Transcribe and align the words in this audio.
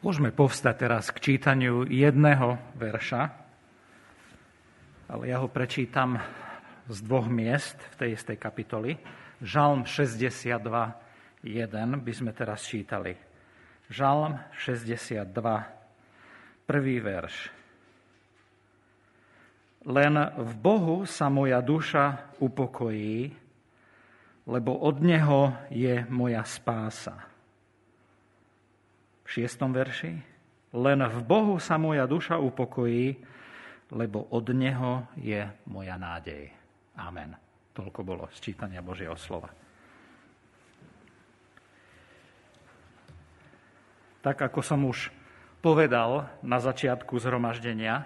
Môžeme 0.00 0.32
povstať 0.32 0.88
teraz 0.88 1.12
k 1.12 1.20
čítaniu 1.20 1.84
jedného 1.84 2.56
verša, 2.72 3.36
ale 5.12 5.28
ja 5.28 5.44
ho 5.44 5.48
prečítam 5.52 6.16
z 6.88 7.04
dvoch 7.04 7.28
miest 7.28 7.76
v 7.76 7.94
tej 8.00 8.10
istej 8.16 8.40
kapitoli. 8.40 8.96
Žalm 9.44 9.84
62, 9.84 10.56
1 11.44 12.00
by 12.00 12.12
sme 12.16 12.32
teraz 12.32 12.64
čítali. 12.64 13.12
Žalm 13.92 14.40
62, 14.56 15.20
prvý 16.64 16.96
verš. 17.04 17.52
Len 19.84 20.14
v 20.32 20.52
Bohu 20.56 21.04
sa 21.04 21.28
moja 21.28 21.60
duša 21.60 22.32
upokojí, 22.40 23.36
lebo 24.48 24.80
od 24.80 24.96
Neho 25.04 25.68
je 25.68 26.08
moja 26.08 26.40
spása 26.48 27.29
šiestom 29.30 29.70
verši. 29.70 30.12
Len 30.74 31.00
v 31.06 31.20
Bohu 31.22 31.62
sa 31.62 31.78
moja 31.78 32.06
duša 32.10 32.38
upokojí, 32.42 33.14
lebo 33.94 34.26
od 34.34 34.46
Neho 34.50 35.06
je 35.18 35.46
moja 35.70 35.94
nádej. 35.94 36.50
Amen. 36.98 37.38
Toľko 37.70 38.00
bolo 38.02 38.26
z 38.34 38.50
čítania 38.50 38.82
Božieho 38.82 39.14
slova. 39.14 39.50
Tak 44.20 44.36
ako 44.36 44.60
som 44.60 44.84
už 44.84 45.08
povedal 45.64 46.28
na 46.44 46.60
začiatku 46.60 47.16
zhromaždenia, 47.16 48.04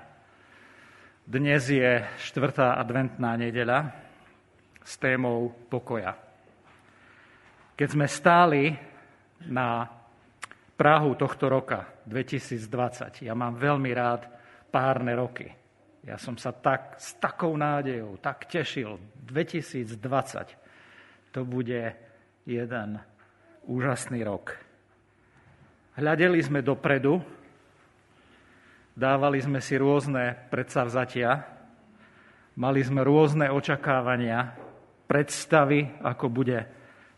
dnes 1.24 1.64
je 1.72 2.04
štvrtá 2.20 2.76
adventná 2.76 3.34
nedeľa 3.40 3.90
s 4.84 5.00
témou 5.00 5.56
pokoja. 5.72 6.14
Keď 7.74 7.88
sme 7.88 8.06
stáli 8.06 8.76
na 9.48 9.88
Prahu 10.74 11.14
tohto 11.14 11.46
roka, 11.46 11.86
2020. 12.10 13.22
Ja 13.22 13.38
mám 13.38 13.54
veľmi 13.54 13.94
rád 13.94 14.26
párne 14.74 15.14
roky. 15.14 15.46
Ja 16.02 16.18
som 16.18 16.34
sa 16.34 16.50
tak, 16.50 16.98
s 16.98 17.14
takou 17.22 17.54
nádejou, 17.54 18.18
tak 18.18 18.50
tešil. 18.50 18.98
2020 19.22 19.94
to 21.30 21.46
bude 21.46 21.94
jeden 22.42 22.98
úžasný 23.70 24.26
rok. 24.26 24.58
Hľadeli 25.94 26.42
sme 26.42 26.58
dopredu, 26.58 27.22
dávali 28.98 29.38
sme 29.38 29.62
si 29.62 29.78
rôzne 29.78 30.34
predsavzatia, 30.50 31.38
mali 32.58 32.82
sme 32.82 33.06
rôzne 33.06 33.46
očakávania, 33.46 34.58
predstavy, 35.06 36.02
ako 36.02 36.26
bude 36.34 36.58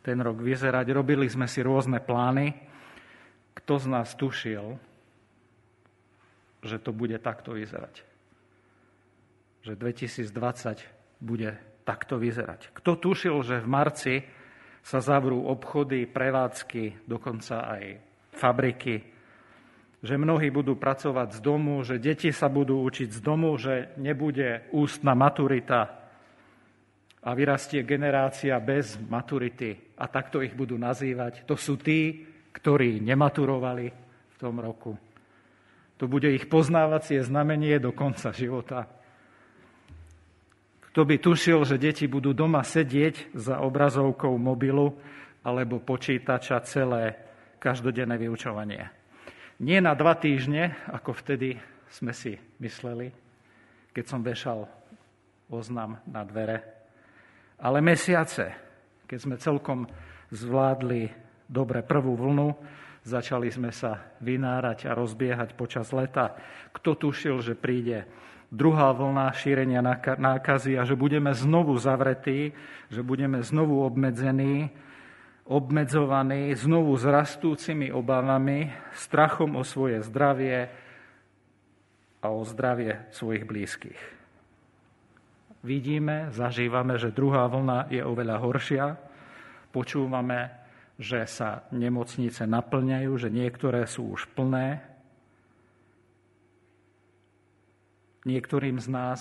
ten 0.05 0.21
rok 0.21 0.45
vyzerať, 0.45 0.87
robili 0.93 1.25
sme 1.25 1.49
si 1.49 1.65
rôzne 1.65 2.05
plány 2.05 2.76
kto 3.57 3.75
z 3.81 3.87
nás 3.89 4.13
tušil, 4.15 4.77
že 6.61 6.77
to 6.79 6.93
bude 6.93 7.17
takto 7.19 7.57
vyzerať? 7.57 8.05
Že 9.65 9.73
2020 9.81 10.85
bude 11.25 11.57
takto 11.87 12.19
vyzerať. 12.21 12.75
Kto 12.77 12.99
tušil, 12.99 13.37
že 13.47 13.63
v 13.63 13.69
marci 13.71 14.15
sa 14.87 15.03
zavrú 15.03 15.47
obchody, 15.51 16.07
prevádzky, 16.07 17.09
dokonca 17.09 17.67
aj 17.67 17.83
fabriky, 18.35 19.03
že 20.05 20.15
mnohí 20.15 20.53
budú 20.55 20.79
pracovať 20.79 21.39
z 21.39 21.41
domu, 21.43 21.83
že 21.83 21.99
deti 21.99 22.31
sa 22.31 22.47
budú 22.47 22.85
učiť 22.87 23.09
z 23.11 23.21
domu, 23.25 23.57
že 23.59 23.97
nebude 23.99 24.69
ústna 24.71 25.19
maturita 25.19 26.07
a 27.27 27.31
vyrastie 27.35 27.83
generácia 27.83 28.55
bez 28.63 28.95
maturity 29.03 29.75
a 29.99 30.07
takto 30.07 30.39
ich 30.45 30.55
budú 30.55 30.79
nazývať. 30.79 31.43
To 31.51 31.59
sú 31.59 31.75
tí, 31.75 32.23
ktorí 32.57 33.05
nematurovali 33.05 33.87
v 34.33 34.37
tom 34.41 34.57
roku. 34.57 34.97
To 36.01 36.09
bude 36.09 36.33
ich 36.33 36.49
poznávacie 36.49 37.21
znamenie 37.21 37.77
do 37.77 37.93
konca 37.93 38.33
života. 38.33 38.89
Kto 40.93 41.05
by 41.05 41.17
tušil, 41.21 41.61
že 41.69 41.77
deti 41.77 42.09
budú 42.09 42.33
doma 42.33 42.65
sedieť 42.65 43.37
za 43.37 43.61
obrazovkou 43.61 44.33
mobilu 44.41 44.97
alebo 45.45 45.81
počítača 45.85 46.65
celé 46.65 47.17
každodenné 47.61 48.17
vyučovanie. 48.17 48.89
Nie 49.61 49.81
na 49.81 49.97
dva 49.97 50.17
týždne, 50.17 50.77
ako 50.89 51.17
vtedy 51.17 51.57
sme 51.89 52.13
si 52.13 52.37
mysleli, 52.61 53.09
keď 53.93 54.05
som 54.05 54.21
vešal 54.21 54.69
oznam 55.49 55.97
na 56.05 56.25
dvere, 56.29 56.61
ale 57.57 57.81
mesiace, 57.81 58.53
keď 59.09 59.19
sme 59.21 59.37
celkom 59.41 59.89
zvládli 60.29 61.26
dobre 61.47 61.83
prvú 61.83 62.19
vlnu, 62.19 62.55
začali 63.07 63.51
sme 63.51 63.71
sa 63.71 64.15
vynárať 64.19 64.91
a 64.91 64.97
rozbiehať 64.99 65.55
počas 65.55 65.95
leta. 65.95 66.35
Kto 66.75 66.99
tušil, 66.99 67.39
že 67.39 67.55
príde 67.55 68.07
druhá 68.51 68.91
vlna 68.95 69.31
šírenia 69.35 69.83
nákazy 70.19 70.79
a 70.79 70.83
že 70.83 70.99
budeme 70.99 71.31
znovu 71.35 71.79
zavretí, 71.79 72.55
že 72.91 73.03
budeme 73.03 73.43
znovu 73.43 73.83
obmedzení, 73.87 74.71
obmedzovaní, 75.47 76.51
znovu 76.59 76.99
s 76.99 77.07
rastúcimi 77.07 77.95
obavami, 77.95 78.71
strachom 78.99 79.55
o 79.55 79.63
svoje 79.63 80.03
zdravie 80.03 80.67
a 82.23 82.27
o 82.27 82.43
zdravie 82.43 83.07
svojich 83.15 83.47
blízkych. 83.47 84.01
Vidíme, 85.67 86.31
zažívame, 86.31 86.99
že 86.99 87.15
druhá 87.15 87.47
vlna 87.51 87.91
je 87.91 88.03
oveľa 88.03 88.37
horšia. 88.39 88.87
Počúvame 89.75 90.56
že 90.97 91.29
sa 91.29 91.69
nemocnice 91.73 92.49
naplňajú, 92.49 93.13
že 93.21 93.29
niektoré 93.29 93.85
sú 93.85 94.17
už 94.17 94.33
plné. 94.33 94.81
Niektorým 98.25 98.81
z 98.81 98.89
nás 98.91 99.21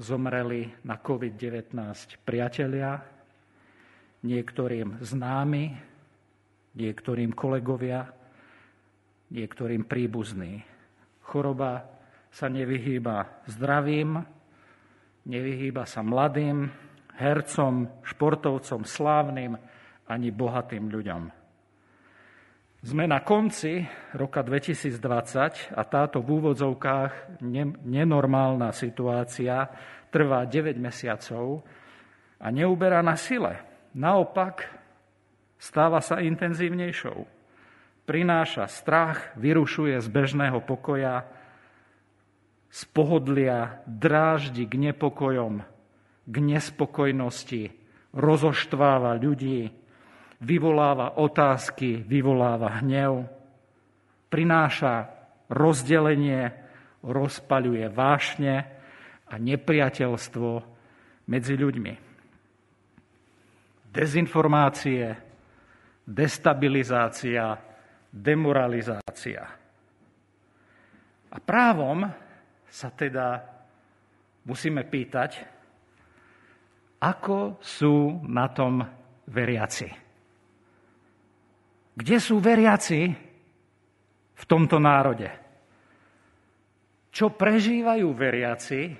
zomreli 0.00 0.72
na 0.82 0.96
COVID-19 0.96 1.76
priatelia, 2.24 2.98
niektorým 4.24 4.98
známi, 5.04 5.64
niektorým 6.74 7.30
kolegovia, 7.36 8.08
niektorým 9.28 9.84
príbuzní. 9.84 10.64
Choroba 11.20 11.84
sa 12.32 12.48
nevyhýba 12.48 13.44
zdravým, 13.44 14.18
nevyhýba 15.28 15.84
sa 15.84 16.00
mladým, 16.00 16.70
hercom, 17.18 17.90
športovcom, 18.06 18.86
slávnym, 18.88 19.58
ani 20.08 20.32
bohatým 20.32 20.88
ľuďom. 20.88 21.22
Sme 22.78 23.10
na 23.10 23.26
konci 23.26 23.82
roka 24.14 24.38
2020 24.40 25.74
a 25.74 25.82
táto 25.82 26.22
v 26.22 26.28
úvodzovkách 26.38 27.42
nenormálna 27.82 28.70
situácia 28.70 29.66
trvá 30.14 30.46
9 30.46 30.78
mesiacov 30.78 31.66
a 32.38 32.46
neuberá 32.54 33.02
na 33.02 33.18
sile. 33.18 33.58
Naopak, 33.98 34.62
stáva 35.58 35.98
sa 35.98 36.22
intenzívnejšou. 36.22 37.26
Prináša 38.06 38.70
strach, 38.70 39.34
vyrušuje 39.36 39.98
z 39.98 40.08
bežného 40.08 40.62
pokoja, 40.62 41.26
z 42.70 42.80
pohodlia, 42.94 43.82
dráždi 43.90 44.64
k 44.70 44.78
nepokojom, 44.92 45.66
k 46.24 46.34
nespokojnosti, 46.40 47.74
rozoštváva 48.14 49.18
ľudí, 49.18 49.72
vyvoláva 50.38 51.18
otázky, 51.18 52.02
vyvoláva 52.02 52.78
hnev, 52.82 53.26
prináša 54.30 55.10
rozdelenie, 55.50 56.52
rozpaľuje 57.02 57.86
vášne 57.90 58.54
a 59.28 59.34
nepriateľstvo 59.38 60.50
medzi 61.28 61.54
ľuďmi. 61.56 61.94
Dezinformácie, 63.88 65.04
destabilizácia, 66.04 67.56
demoralizácia. 68.12 69.42
A 71.28 71.36
právom 71.44 72.08
sa 72.68 72.88
teda 72.92 73.44
musíme 74.48 74.84
pýtať, 74.84 75.44
ako 76.98 77.60
sú 77.60 78.24
na 78.26 78.48
tom 78.48 78.80
veriaci. 79.28 80.07
Kde 81.98 82.16
sú 82.22 82.38
veriaci 82.38 83.10
v 84.38 84.44
tomto 84.46 84.78
národe? 84.78 85.26
Čo 87.10 87.34
prežívajú 87.34 88.06
veriaci 88.14 88.94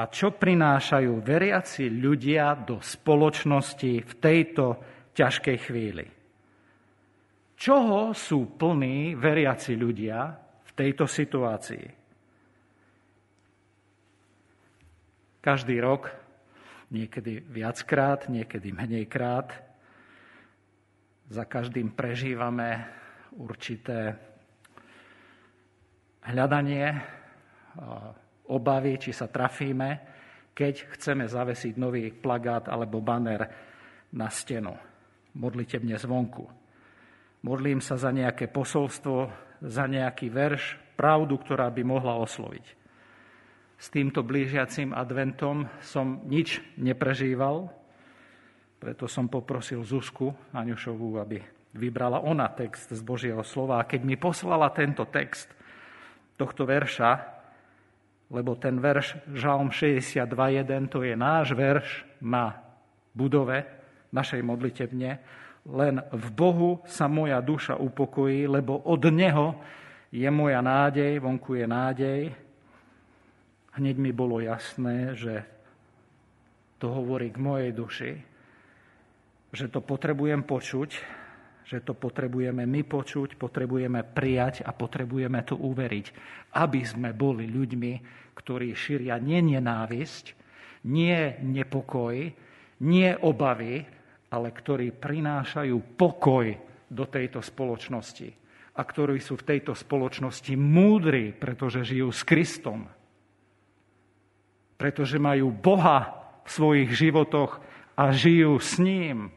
a 0.00 0.02
čo 0.08 0.32
prinášajú 0.32 1.12
veriaci 1.20 1.92
ľudia 1.92 2.56
do 2.56 2.80
spoločnosti 2.80 3.92
v 4.00 4.12
tejto 4.16 4.80
ťažkej 5.12 5.56
chvíli? 5.60 6.06
Čoho 7.52 8.16
sú 8.16 8.48
plní 8.56 9.12
veriaci 9.12 9.76
ľudia 9.76 10.32
v 10.40 10.70
tejto 10.72 11.04
situácii? 11.04 11.84
Každý 15.44 15.76
rok, 15.84 16.08
niekedy 16.88 17.44
viackrát, 17.44 18.24
niekedy 18.32 18.72
menejkrát, 18.72 19.65
za 21.26 21.44
každým 21.44 21.94
prežívame 21.94 22.86
určité 23.34 24.14
hľadanie, 26.26 26.86
obavy, 28.46 28.98
či 28.98 29.10
sa 29.10 29.26
trafíme, 29.26 30.00
keď 30.56 30.96
chceme 30.96 31.28
zavesiť 31.28 31.74
nový 31.76 32.08
plagát 32.14 32.70
alebo 32.70 33.04
banner 33.04 33.42
na 34.16 34.30
stenu. 34.32 34.72
Modlitebne 35.36 36.00
zvonku. 36.00 36.48
Modlím 37.44 37.84
sa 37.84 38.00
za 38.00 38.08
nejaké 38.08 38.48
posolstvo, 38.48 39.28
za 39.60 39.84
nejaký 39.84 40.32
verš, 40.32 40.80
pravdu, 40.96 41.36
ktorá 41.36 41.68
by 41.68 41.82
mohla 41.84 42.16
osloviť. 42.16 42.66
S 43.76 43.92
týmto 43.92 44.24
blížiacim 44.24 44.96
adventom 44.96 45.68
som 45.84 46.24
nič 46.24 46.64
neprežíval, 46.80 47.68
preto 48.86 49.10
som 49.10 49.26
poprosil 49.26 49.82
Zuzku 49.82 50.30
Aňušovú, 50.54 51.18
aby 51.18 51.42
vybrala 51.74 52.22
ona 52.22 52.46
text 52.54 52.94
z 52.94 53.02
Božieho 53.02 53.42
slova. 53.42 53.82
A 53.82 53.88
keď 53.90 54.06
mi 54.06 54.14
poslala 54.14 54.70
tento 54.70 55.02
text 55.10 55.50
tohto 56.38 56.62
verša, 56.62 57.18
lebo 58.30 58.54
ten 58.54 58.78
verš 58.78 59.26
Žalm 59.34 59.74
62.1 59.74 60.86
to 60.86 61.02
je 61.02 61.18
náš 61.18 61.50
verš 61.58 62.06
na 62.22 62.62
budove 63.10 63.66
našej 64.14 64.46
modlitebne. 64.46 65.18
Len 65.66 65.98
v 66.06 66.26
Bohu 66.30 66.78
sa 66.86 67.10
moja 67.10 67.42
duša 67.42 67.82
upokojí, 67.82 68.46
lebo 68.46 68.86
od 68.86 69.02
Neho 69.10 69.58
je 70.14 70.30
moja 70.30 70.62
nádej, 70.62 71.18
vonku 71.18 71.58
je 71.58 71.66
nádej. 71.66 72.20
Hneď 73.82 73.96
mi 73.98 74.14
bolo 74.14 74.38
jasné, 74.38 75.18
že 75.18 75.42
to 76.78 76.86
hovorí 76.86 77.34
k 77.34 77.42
mojej 77.42 77.74
duši, 77.74 78.35
že 79.56 79.72
to 79.72 79.80
potrebujem 79.80 80.44
počuť, 80.44 80.90
že 81.64 81.80
to 81.80 81.96
potrebujeme 81.96 82.68
my 82.68 82.84
počuť, 82.84 83.40
potrebujeme 83.40 84.04
prijať 84.04 84.60
a 84.62 84.76
potrebujeme 84.76 85.40
to 85.48 85.56
uveriť, 85.56 86.06
aby 86.60 86.80
sme 86.84 87.16
boli 87.16 87.48
ľuďmi, 87.48 87.92
ktorí 88.36 88.76
šíria 88.76 89.16
nie 89.16 89.40
nenávisť, 89.56 90.24
nie 90.92 91.40
nepokoj, 91.40 92.14
nie 92.84 93.10
obavy, 93.24 93.82
ale 94.28 94.48
ktorí 94.52 94.92
prinášajú 94.92 95.96
pokoj 95.96 96.46
do 96.86 97.04
tejto 97.08 97.40
spoločnosti 97.40 98.28
a 98.76 98.80
ktorí 98.84 99.18
sú 99.18 99.40
v 99.40 99.56
tejto 99.56 99.72
spoločnosti 99.72 100.52
múdri, 100.52 101.32
pretože 101.32 101.82
žijú 101.82 102.12
s 102.12 102.22
Kristom, 102.22 102.86
pretože 104.76 105.16
majú 105.16 105.48
Boha 105.48 106.12
v 106.44 106.48
svojich 106.52 106.90
životoch 106.92 107.58
a 107.96 108.12
žijú 108.12 108.60
s 108.60 108.76
ním 108.76 109.32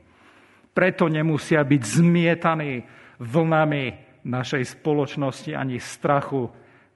preto 0.79 1.11
nemusia 1.11 1.59
byť 1.59 1.81
zmietaní 1.83 2.87
vlnami 3.19 3.85
našej 4.23 4.79
spoločnosti 4.79 5.51
ani 5.51 5.75
strachu 5.75 6.47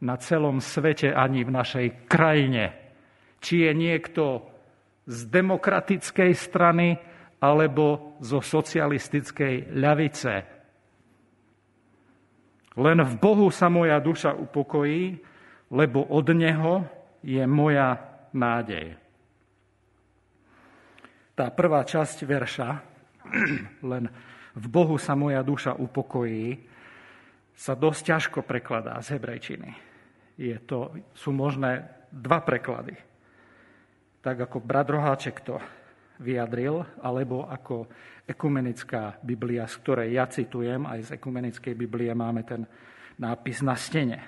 na 0.08 0.16
celom 0.16 0.64
svete, 0.64 1.12
ani 1.12 1.44
v 1.44 1.52
našej 1.52 2.08
krajine. 2.08 2.72
Či 3.44 3.68
je 3.68 3.72
niekto 3.76 4.48
z 5.04 5.28
demokratickej 5.28 6.32
strany 6.32 6.96
alebo 7.44 8.16
zo 8.24 8.40
socialistickej 8.40 9.76
ľavice. 9.76 10.34
Len 12.80 13.04
v 13.04 13.14
Bohu 13.20 13.52
sa 13.52 13.68
moja 13.68 14.00
duša 14.00 14.32
upokojí, 14.32 15.20
lebo 15.76 16.08
od 16.08 16.32
Neho 16.32 16.88
je 17.20 17.44
moja 17.44 18.00
nádej. 18.32 18.96
Tá 21.36 21.52
prvá 21.52 21.84
časť 21.84 22.24
verša 22.24 22.93
len 23.92 24.10
v 24.54 24.66
Bohu 24.70 24.96
sa 25.02 25.18
moja 25.18 25.42
duša 25.42 25.74
upokojí, 25.78 26.62
sa 27.54 27.78
dosť 27.78 28.02
ťažko 28.02 28.40
prekladá 28.46 28.98
z 29.02 29.18
hebrejčiny. 29.18 29.72
Je 30.38 30.58
to, 30.66 30.94
sú 31.14 31.30
možné 31.30 31.86
dva 32.10 32.42
preklady. 32.42 32.98
Tak 34.26 34.50
ako 34.50 34.58
brat 34.62 34.90
Roháček 34.90 35.46
to 35.46 35.62
vyjadril, 36.22 36.82
alebo 37.02 37.46
ako 37.46 37.90
ekumenická 38.26 39.22
Biblia, 39.22 39.70
z 39.70 39.76
ktorej 39.84 40.10
ja 40.16 40.26
citujem, 40.26 40.86
aj 40.86 41.00
z 41.06 41.10
ekumenickej 41.18 41.74
Biblie 41.78 42.14
máme 42.14 42.42
ten 42.46 42.66
nápis 43.20 43.62
na 43.62 43.78
stene. 43.78 44.20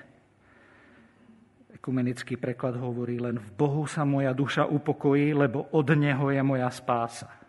Ekumenický 1.74 2.38
preklad 2.38 2.78
hovorí 2.78 3.18
len 3.22 3.38
v 3.38 3.50
Bohu 3.54 3.86
sa 3.90 4.06
moja 4.06 4.34
duša 4.34 4.70
upokojí, 4.70 5.34
lebo 5.34 5.70
od 5.74 5.88
Neho 5.94 6.30
je 6.34 6.42
moja 6.42 6.70
spása 6.70 7.45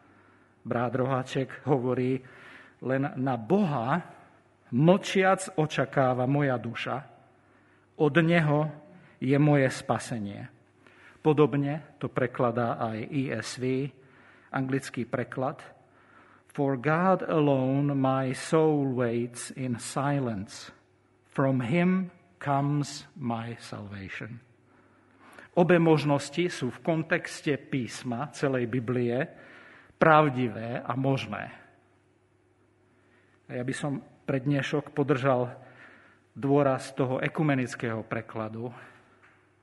brat 0.66 0.98
Roháček 0.98 1.62
hovorí, 1.70 2.18
len 2.82 3.06
na 3.14 3.38
Boha 3.38 4.02
mlčiac 4.74 5.54
očakáva 5.54 6.26
moja 6.26 6.58
duša, 6.58 6.96
od 7.96 8.14
Neho 8.18 8.68
je 9.22 9.38
moje 9.38 9.70
spasenie. 9.70 10.50
Podobne 11.22 11.96
to 12.02 12.10
prekladá 12.10 12.76
aj 12.82 12.98
ESV, 13.08 13.64
anglický 14.52 15.06
preklad. 15.06 15.62
For 16.50 16.76
God 16.76 17.24
alone 17.24 17.94
my 17.96 18.32
soul 18.32 18.94
waits 18.96 19.52
in 19.54 19.80
silence. 19.80 20.70
From 21.28 21.60
Him 21.60 22.10
comes 22.40 23.04
my 23.16 23.56
salvation. 23.60 24.40
Obe 25.56 25.80
možnosti 25.80 26.52
sú 26.52 26.68
v 26.68 26.82
kontexte 26.84 27.56
písma 27.56 28.28
celej 28.36 28.68
Biblie 28.68 29.16
pravdivé 29.96 30.80
a 30.84 30.92
možné. 30.96 31.52
A 33.46 33.50
ja 33.56 33.62
by 33.62 33.74
som 33.74 34.02
pre 34.26 34.42
dnešok 34.42 34.90
podržal 34.90 35.54
dôraz 36.36 36.92
toho 36.92 37.22
ekumenického 37.22 38.04
prekladu, 38.04 38.68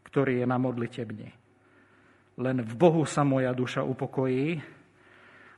ktorý 0.07 0.41
je 0.41 0.47
na 0.47 0.57
modlitebni. 0.57 1.29
Len 2.39 2.57
v 2.65 2.73
Bohu 2.73 3.05
sa 3.05 3.21
moja 3.21 3.53
duša 3.53 3.85
upokojí, 3.85 4.57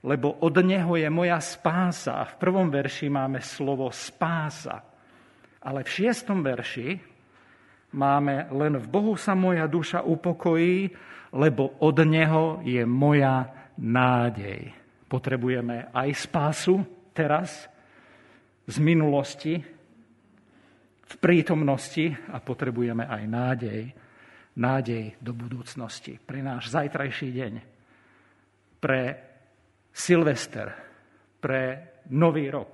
lebo 0.06 0.38
od 0.44 0.56
Neho 0.60 1.00
je 1.00 1.10
moja 1.10 1.40
spása. 1.40 2.22
V 2.30 2.34
prvom 2.38 2.68
verši 2.70 3.08
máme 3.10 3.40
slovo 3.42 3.90
spása. 3.90 4.84
Ale 5.66 5.82
v 5.82 5.90
šiestom 5.90 6.46
verši 6.46 7.00
máme 7.96 8.52
len 8.54 8.78
v 8.78 8.88
Bohu 8.92 9.16
sa 9.18 9.34
moja 9.34 9.66
duša 9.66 10.06
upokojí, 10.06 10.92
lebo 11.34 11.80
od 11.82 11.98
Neho 12.06 12.62
je 12.62 12.86
moja 12.86 13.65
nádej. 13.80 14.72
Potrebujeme 15.06 15.94
aj 15.94 16.10
spásu 16.18 16.82
teraz, 17.16 17.70
z 18.66 18.78
minulosti, 18.82 19.62
v 21.06 21.16
prítomnosti 21.22 22.10
a 22.34 22.42
potrebujeme 22.42 23.06
aj 23.06 23.24
nádej. 23.30 23.82
Nádej 24.56 25.20
do 25.20 25.36
budúcnosti. 25.36 26.18
Pre 26.18 26.40
náš 26.40 26.72
zajtrajší 26.72 27.30
deň. 27.30 27.54
Pre 28.80 29.02
Silvester. 29.92 30.68
Pre 31.38 31.64
Nový 32.16 32.48
rok. 32.50 32.72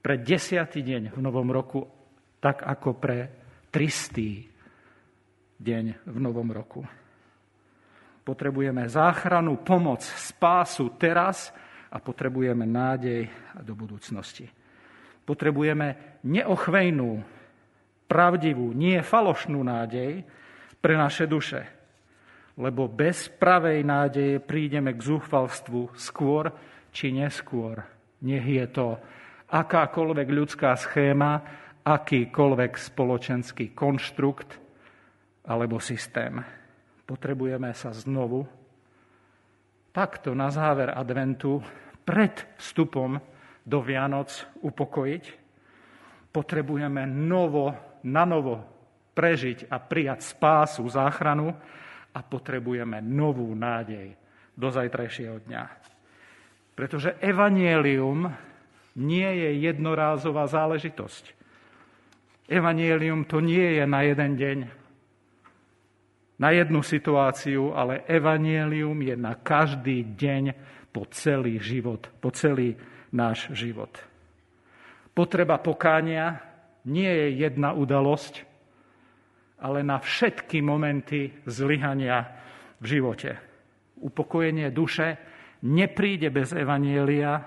Pre 0.00 0.14
desiatý 0.22 0.80
deň 0.86 1.12
v 1.12 1.18
Novom 1.20 1.50
roku. 1.50 1.82
Tak 2.38 2.62
ako 2.62 2.90
pre 2.96 3.18
tristý 3.68 4.46
deň 5.58 6.06
v 6.06 6.16
Novom 6.22 6.48
roku. 6.54 7.01
Potrebujeme 8.22 8.86
záchranu, 8.86 9.58
pomoc, 9.66 10.06
spásu 10.06 10.94
teraz 10.94 11.50
a 11.90 11.98
potrebujeme 11.98 12.62
nádej 12.62 13.26
do 13.66 13.74
budúcnosti. 13.74 14.46
Potrebujeme 15.26 16.18
neochvejnú, 16.22 17.18
pravdivú, 18.06 18.70
nie 18.70 19.02
falošnú 19.02 19.58
nádej 19.66 20.22
pre 20.78 20.94
naše 20.94 21.26
duše. 21.26 21.66
Lebo 22.54 22.86
bez 22.86 23.26
pravej 23.26 23.82
nádeje 23.82 24.38
prídeme 24.38 24.94
k 24.94 25.02
zúchvalstvu 25.02 25.98
skôr 25.98 26.54
či 26.94 27.10
neskôr. 27.10 27.82
Nech 28.22 28.46
je 28.46 28.66
to 28.70 29.02
akákoľvek 29.50 30.28
ľudská 30.30 30.78
schéma, 30.78 31.42
akýkoľvek 31.82 32.72
spoločenský 32.78 33.74
konštrukt 33.74 34.62
alebo 35.42 35.82
systém 35.82 36.61
potrebujeme 37.12 37.76
sa 37.76 37.92
znovu 37.92 38.48
takto 39.92 40.32
na 40.32 40.48
záver 40.48 40.88
adventu 40.88 41.60
pred 42.08 42.32
vstupom 42.56 43.20
do 43.60 43.78
Vianoc 43.84 44.32
upokojiť. 44.64 45.24
Potrebujeme 46.32 47.04
novo, 47.04 47.76
na 48.08 48.24
novo 48.24 48.64
prežiť 49.12 49.68
a 49.68 49.76
prijať 49.76 50.24
spásu, 50.24 50.88
záchranu 50.88 51.52
a 52.16 52.18
potrebujeme 52.24 53.04
novú 53.04 53.52
nádej 53.52 54.16
do 54.56 54.72
zajtrajšieho 54.72 55.44
dňa. 55.44 55.64
Pretože 56.72 57.20
evanielium 57.20 58.32
nie 58.96 59.28
je 59.28 59.68
jednorázová 59.68 60.48
záležitosť. 60.48 61.36
Evanielium 62.48 63.28
to 63.28 63.44
nie 63.44 63.76
je 63.76 63.84
na 63.84 64.00
jeden 64.00 64.32
deň, 64.40 64.81
na 66.42 66.50
jednu 66.50 66.82
situáciu, 66.82 67.70
ale 67.70 68.02
evanielium 68.10 68.98
je 68.98 69.14
na 69.14 69.38
každý 69.38 70.18
deň 70.18 70.44
po 70.90 71.06
celý 71.14 71.62
život, 71.62 72.10
po 72.18 72.34
celý 72.34 72.74
náš 73.14 73.46
život. 73.54 73.94
Potreba 75.14 75.62
pokánia 75.62 76.42
nie 76.82 77.06
je 77.06 77.46
jedna 77.46 77.70
udalosť 77.78 78.52
ale 79.62 79.86
na 79.86 80.02
všetky 80.02 80.58
momenty 80.58 81.46
zlyhania 81.46 82.26
v 82.82 82.84
živote. 82.84 83.30
Upokojenie 84.02 84.74
duše 84.74 85.14
nepríde 85.62 86.34
bez 86.34 86.50
evanielia, 86.50 87.38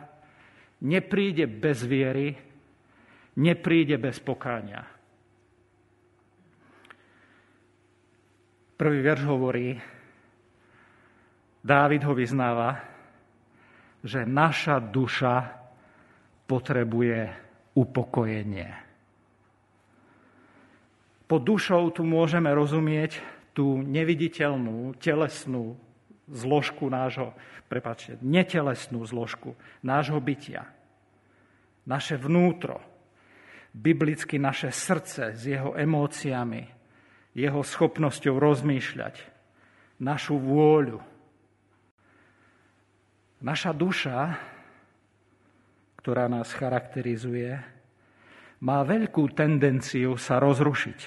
nepríde 0.88 1.44
bez 1.52 1.84
viery, 1.84 2.32
nepríde 3.36 4.00
bez 4.00 4.24
pokáňa. 4.24 4.95
Prvý 8.76 9.00
verš 9.00 9.24
hovorí, 9.24 9.80
Dávid 11.66 12.06
ho 12.06 12.14
vyznáva, 12.14 12.78
že 14.06 14.22
naša 14.22 14.78
duša 14.78 15.50
potrebuje 16.46 17.34
upokojenie. 17.74 18.70
Pod 21.26 21.42
dušou 21.42 21.90
tu 21.90 22.06
môžeme 22.06 22.54
rozumieť 22.54 23.18
tú 23.58 23.82
neviditeľnú, 23.82 24.94
telesnú 25.02 25.74
zložku 26.30 26.86
nášho, 26.86 27.34
prepáčte, 27.66 28.22
netelesnú 28.22 29.02
zložku 29.10 29.58
nášho 29.82 30.22
bytia. 30.22 30.70
Naše 31.90 32.14
vnútro, 32.22 32.78
biblicky 33.74 34.38
naše 34.38 34.70
srdce 34.70 35.34
s 35.34 35.42
jeho 35.50 35.74
emóciami, 35.74 36.75
jeho 37.36 37.62
schopnosťou 37.62 38.40
rozmýšľať, 38.40 39.20
našu 40.00 40.40
vôľu, 40.40 41.04
Naša 43.46 43.78
duša, 43.78 44.42
ktorá 46.02 46.26
nás 46.26 46.50
charakterizuje, 46.50 47.62
má 48.66 48.82
veľkú 48.82 49.30
tendenciu 49.38 50.18
sa 50.18 50.42
rozrušiť. 50.42 51.00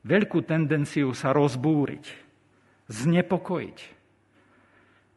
Veľkú 0.00 0.40
tendenciu 0.48 1.12
sa 1.12 1.36
rozbúriť, 1.36 2.08
znepokojiť. 2.88 3.78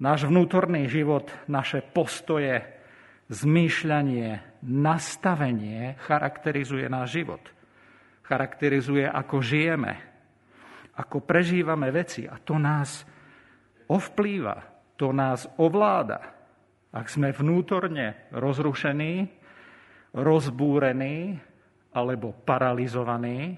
Náš 0.03 0.27
vnútorný 0.27 0.91
život, 0.91 1.31
naše 1.47 1.79
postoje, 1.79 2.67
zmýšľanie, 3.31 4.59
nastavenie 4.67 5.95
charakterizuje 6.03 6.91
náš 6.91 7.23
život. 7.23 7.43
Charakterizuje, 8.27 9.07
ako 9.07 9.39
žijeme, 9.39 9.93
ako 10.99 11.23
prežívame 11.23 11.87
veci 11.95 12.27
a 12.27 12.35
to 12.35 12.59
nás 12.59 13.07
ovplýva, 13.87 14.57
to 14.99 15.15
nás 15.15 15.47
ovláda. 15.55 16.35
Ak 16.91 17.07
sme 17.07 17.31
vnútorne 17.31 18.27
rozrušení, 18.35 19.31
rozbúrení 20.11 21.39
alebo 21.95 22.35
paralizovaní, 22.35 23.55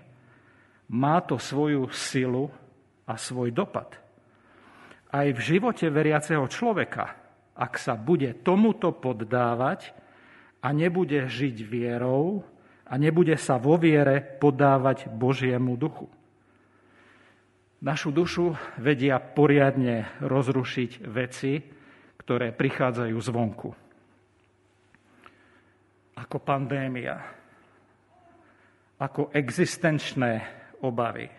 má 0.89 1.21
to 1.21 1.37
svoju 1.37 1.89
silu 1.93 2.49
a 3.05 3.13
svoj 3.17 3.53
dopad. 3.53 3.97
Aj 5.09 5.25
v 5.25 5.39
živote 5.41 5.89
veriaceho 5.89 6.45
človeka, 6.45 7.17
ak 7.57 7.81
sa 7.81 7.97
bude 7.97 8.37
tomuto 8.45 8.93
poddávať 8.93 9.93
a 10.61 10.69
nebude 10.69 11.25
žiť 11.25 11.55
vierou 11.65 12.45
a 12.89 12.93
nebude 12.97 13.37
sa 13.37 13.61
vo 13.61 13.77
viere 13.77 14.17
podávať 14.17 15.13
Božiemu 15.13 15.77
duchu. 15.77 16.09
Našu 17.79 18.11
dušu 18.11 18.57
vedia 18.81 19.21
poriadne 19.21 20.19
rozrušiť 20.19 21.05
veci, 21.07 21.63
ktoré 22.19 22.51
prichádzajú 22.51 23.17
zvonku. 23.21 23.69
Ako 26.19 26.37
pandémia, 26.43 27.15
ako 28.99 29.31
existenčné 29.31 30.43
obavy, 30.83 31.31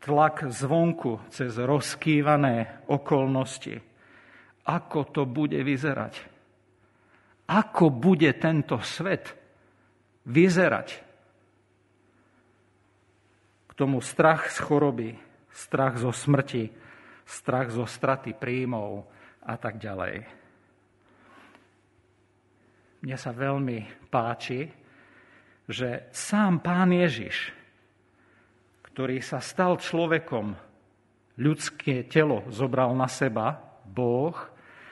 tlak 0.00 0.48
zvonku 0.48 1.28
cez 1.28 1.52
rozkývané 1.60 2.88
okolnosti. 2.88 3.76
Ako 4.64 5.12
to 5.12 5.28
bude 5.28 5.60
vyzerať? 5.60 6.14
Ako 7.52 7.92
bude 7.92 8.32
tento 8.40 8.80
svet 8.80 9.39
vyzerať? 10.26 10.88
K 13.68 13.72
tomu 13.72 14.04
strach 14.04 14.52
z 14.52 14.58
choroby, 14.60 15.10
strach 15.52 15.96
zo 15.96 16.12
smrti, 16.12 16.68
strach 17.24 17.70
zo 17.70 17.86
straty 17.86 18.34
príjmov 18.34 19.06
a 19.46 19.54
tak 19.56 19.78
ďalej. 19.78 20.26
Mne 23.00 23.16
sa 23.16 23.32
veľmi 23.32 24.10
páči, 24.12 24.68
že 25.64 26.10
sám 26.12 26.60
pán 26.60 26.92
Ježiš, 26.92 27.54
ktorý 28.90 29.22
sa 29.24 29.40
stal 29.40 29.80
človekom, 29.80 30.52
ľudské 31.40 32.04
telo 32.04 32.44
zobral 32.52 32.92
na 32.92 33.08
seba, 33.08 33.56
Boh 33.88 34.36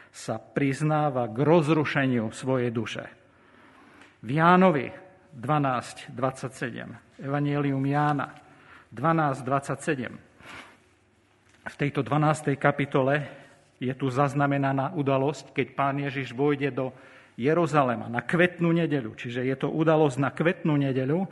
sa 0.09 0.41
priznáva 0.41 1.29
k 1.29 1.37
rozrušeniu 1.45 2.33
svojej 2.33 2.73
duše. 2.73 3.05
V 4.25 4.29
Jánovi 4.41 4.89
12.27, 5.39 7.23
Evangelium 7.23 7.87
Jána 7.87 8.35
12.27, 8.91 10.11
v 11.69 11.77
tejto 11.77 12.03
12. 12.03 12.59
kapitole 12.59 13.29
je 13.79 13.95
tu 13.95 14.11
zaznamenaná 14.11 14.97
udalosť, 14.99 15.55
keď 15.55 15.67
pán 15.79 16.03
Ježiš 16.03 16.35
vojde 16.35 16.75
do 16.75 16.91
Jeruzalema 17.39 18.11
na 18.11 18.25
kvetnú 18.25 18.75
nedeľu. 18.75 19.15
Čiže 19.15 19.47
je 19.47 19.55
to 19.55 19.71
udalosť 19.71 20.19
na 20.19 20.35
kvetnú 20.35 20.75
nedeľu. 20.75 21.29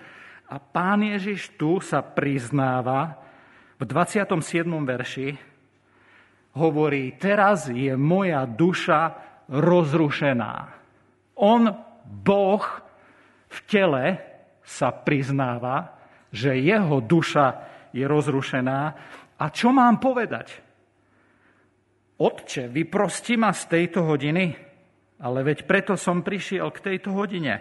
A 0.47 0.63
pán 0.63 1.03
Ježiš 1.03 1.59
tu 1.59 1.83
sa 1.83 2.07
priznáva 2.07 3.19
v 3.81 3.83
27. 3.83 4.63
verši, 4.87 5.35
hovorí, 6.55 7.19
teraz 7.19 7.67
je 7.67 7.93
moja 7.99 8.47
duša 8.47 9.19
rozrušená. 9.51 10.55
On, 11.43 11.75
Boh, 12.07 12.63
v 13.57 13.59
tele 13.65 14.05
sa 14.61 14.93
priznáva, 14.93 15.97
že 16.29 16.61
jeho 16.61 17.01
duša 17.01 17.47
je 17.97 18.05
rozrušená 18.05 18.81
a 19.37 19.45
čo 19.49 19.73
mám 19.73 19.97
povedať? 19.97 20.65
Otče, 22.17 22.73
vyprosti 22.73 23.37
ma 23.37 23.53
z 23.53 23.63
tejto 23.69 24.05
hodiny, 24.09 24.57
ale 25.21 25.39
veď 25.45 25.69
preto 25.69 25.95
som 26.01 26.25
prišiel 26.25 26.73
k 26.73 26.93
tejto 26.93 27.13
hodine. 27.13 27.61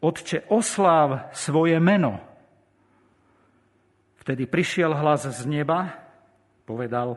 Otče, 0.00 0.48
osláv 0.52 1.32
svoje 1.32 1.76
meno. 1.80 2.20
Vtedy 4.20 4.44
prišiel 4.44 4.92
hlas 4.92 5.24
z 5.24 5.48
neba, 5.48 5.88
povedal, 6.68 7.16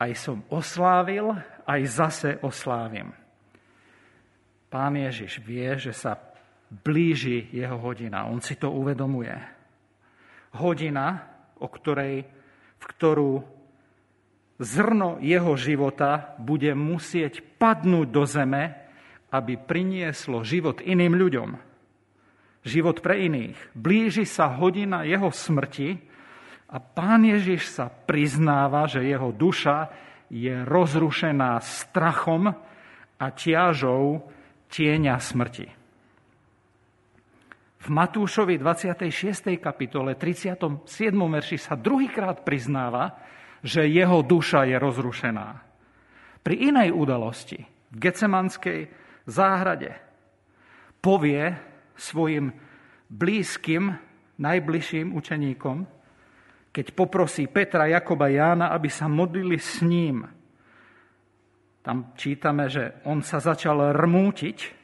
aj 0.00 0.12
som 0.16 0.40
oslávil, 0.48 1.36
aj 1.68 1.80
zase 1.84 2.30
oslávim. 2.40 3.12
Pán 4.72 4.96
Ježiš 4.96 5.44
vie, 5.44 5.68
že 5.76 5.92
sa 5.92 6.16
blíži 6.70 7.50
jeho 7.50 7.76
hodina. 7.82 8.30
On 8.30 8.38
si 8.38 8.54
to 8.54 8.70
uvedomuje. 8.70 9.34
Hodina, 10.54 11.26
o 11.58 11.66
ktorej, 11.66 12.24
v 12.78 12.84
ktorú 12.86 13.42
zrno 14.62 15.18
jeho 15.18 15.58
života 15.58 16.38
bude 16.38 16.70
musieť 16.78 17.42
padnúť 17.58 18.08
do 18.08 18.22
zeme, 18.24 18.62
aby 19.34 19.58
prinieslo 19.58 20.46
život 20.46 20.82
iným 20.82 21.14
ľuďom. 21.18 21.50
Život 22.60 23.00
pre 23.00 23.24
iných. 23.24 23.56
Blíži 23.72 24.28
sa 24.28 24.52
hodina 24.52 25.06
jeho 25.06 25.32
smrti 25.32 25.96
a 26.70 26.76
pán 26.78 27.24
Ježiš 27.24 27.72
sa 27.72 27.86
priznáva, 27.88 28.84
že 28.84 29.06
jeho 29.06 29.32
duša 29.32 29.90
je 30.30 30.62
rozrušená 30.62 31.58
strachom 31.64 32.52
a 33.18 33.26
ťažou 33.32 34.28
tieňa 34.70 35.16
smrti. 35.18 35.79
V 37.80 37.88
Matúšovi 37.88 38.60
26. 38.60 39.56
kapitole 39.56 40.12
37. 40.12 40.84
verši 41.16 41.56
sa 41.56 41.80
druhýkrát 41.80 42.44
priznáva, 42.44 43.16
že 43.64 43.88
jeho 43.88 44.20
duša 44.20 44.68
je 44.68 44.76
rozrušená. 44.76 45.48
Pri 46.44 46.56
inej 46.68 46.92
udalosti, 46.92 47.64
v 47.64 47.96
Gecemanskej 47.96 48.80
záhrade, 49.24 49.96
povie 51.00 51.56
svojim 51.96 52.52
blízkym, 53.08 53.96
najbližším 54.36 55.16
učeníkom, 55.16 55.76
keď 56.76 56.86
poprosí 56.92 57.48
Petra, 57.48 57.88
Jakoba, 57.88 58.28
Jána, 58.28 58.76
aby 58.76 58.92
sa 58.92 59.08
modlili 59.08 59.56
s 59.56 59.80
ním. 59.80 60.28
Tam 61.80 62.12
čítame, 62.12 62.68
že 62.68 63.00
on 63.08 63.24
sa 63.24 63.40
začal 63.40 63.96
rmútiť, 63.96 64.79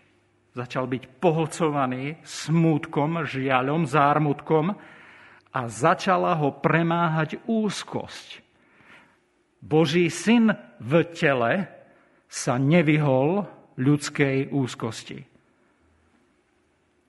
začal 0.56 0.88
byť 0.88 1.20
pohlcovaný 1.20 2.16
smútkom, 2.24 3.28
žiaľom, 3.28 3.84
zármutkom 3.84 4.72
a 5.52 5.60
začala 5.68 6.32
ho 6.40 6.48
premáhať 6.56 7.44
úzkosť. 7.44 8.40
Boží 9.60 10.08
syn 10.08 10.56
v 10.80 10.92
tele 11.12 11.68
sa 12.24 12.56
nevyhol 12.56 13.44
ľudskej 13.76 14.48
úzkosti. 14.48 15.28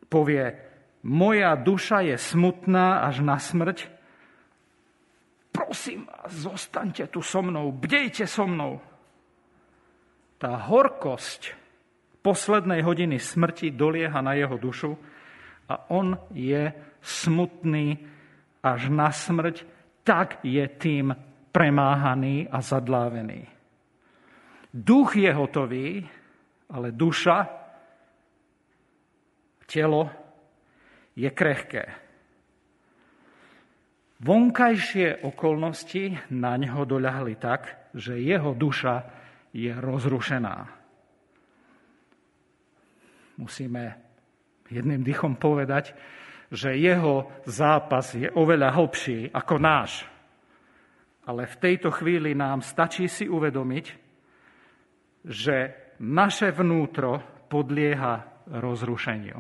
Povie, 0.08 0.44
moja 1.08 1.56
duša 1.56 2.04
je 2.04 2.16
smutná 2.20 3.08
až 3.08 3.24
na 3.24 3.40
smrť, 3.40 3.88
prosím 5.52 6.08
vás, 6.08 6.32
zostaňte 6.32 7.08
tu 7.12 7.24
so 7.24 7.44
mnou, 7.44 7.72
bdejte 7.72 8.28
so 8.28 8.48
mnou. 8.48 8.80
Tá 10.38 10.54
horkosť 10.70 11.57
poslednej 12.28 12.84
hodiny 12.84 13.24
smrti 13.24 13.72
dolieha 13.72 14.20
na 14.20 14.36
jeho 14.36 14.60
dušu 14.60 14.92
a 15.72 15.96
on 15.96 16.12
je 16.36 16.76
smutný 17.00 17.96
až 18.60 18.92
na 18.92 19.08
smrť, 19.16 19.64
tak 20.04 20.44
je 20.44 20.68
tým 20.76 21.16
premáhaný 21.56 22.52
a 22.52 22.60
zadlávený. 22.60 23.48
Duch 24.76 25.16
je 25.16 25.32
hotový, 25.32 26.04
ale 26.68 26.92
duša, 26.92 27.48
telo 29.64 30.12
je 31.16 31.32
krehké. 31.32 31.84
Vonkajšie 34.20 35.24
okolnosti 35.24 36.36
na 36.36 36.60
neho 36.60 36.84
doľahli 36.84 37.40
tak, 37.40 37.92
že 37.96 38.20
jeho 38.20 38.52
duša 38.52 39.08
je 39.56 39.72
rozrušená. 39.72 40.77
Musíme 43.38 43.96
jedným 44.68 45.06
dychom 45.06 45.38
povedať, 45.38 45.94
že 46.52 46.80
jeho 46.80 47.28
zápas 47.44 48.16
je 48.16 48.28
oveľa 48.32 48.70
hlbší 48.76 49.32
ako 49.32 49.56
náš. 49.60 50.04
Ale 51.28 51.44
v 51.44 51.60
tejto 51.60 51.92
chvíli 51.92 52.32
nám 52.32 52.64
stačí 52.64 53.12
si 53.12 53.28
uvedomiť, 53.28 53.86
že 55.28 55.56
naše 56.00 56.56
vnútro 56.56 57.20
podlieha 57.52 58.48
rozrušeniu. 58.48 59.40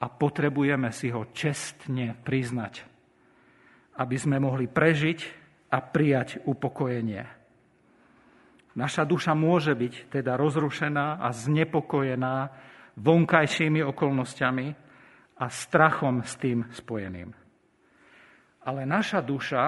A 0.00 0.06
potrebujeme 0.08 0.92
si 0.92 1.08
ho 1.12 1.32
čestne 1.32 2.12
priznať, 2.12 2.84
aby 4.00 4.16
sme 4.16 4.36
mohli 4.40 4.68
prežiť 4.68 5.18
a 5.72 5.78
prijať 5.80 6.44
upokojenie. 6.44 7.39
Naša 8.78 9.02
duša 9.02 9.34
môže 9.34 9.74
byť 9.74 10.14
teda 10.14 10.38
rozrušená 10.38 11.18
a 11.18 11.34
znepokojená 11.34 12.34
vonkajšími 13.00 13.82
okolnostiami 13.82 14.68
a 15.40 15.46
strachom 15.50 16.22
s 16.22 16.38
tým 16.38 16.68
spojeným. 16.70 17.34
Ale 18.62 18.86
naša 18.86 19.24
duša 19.24 19.64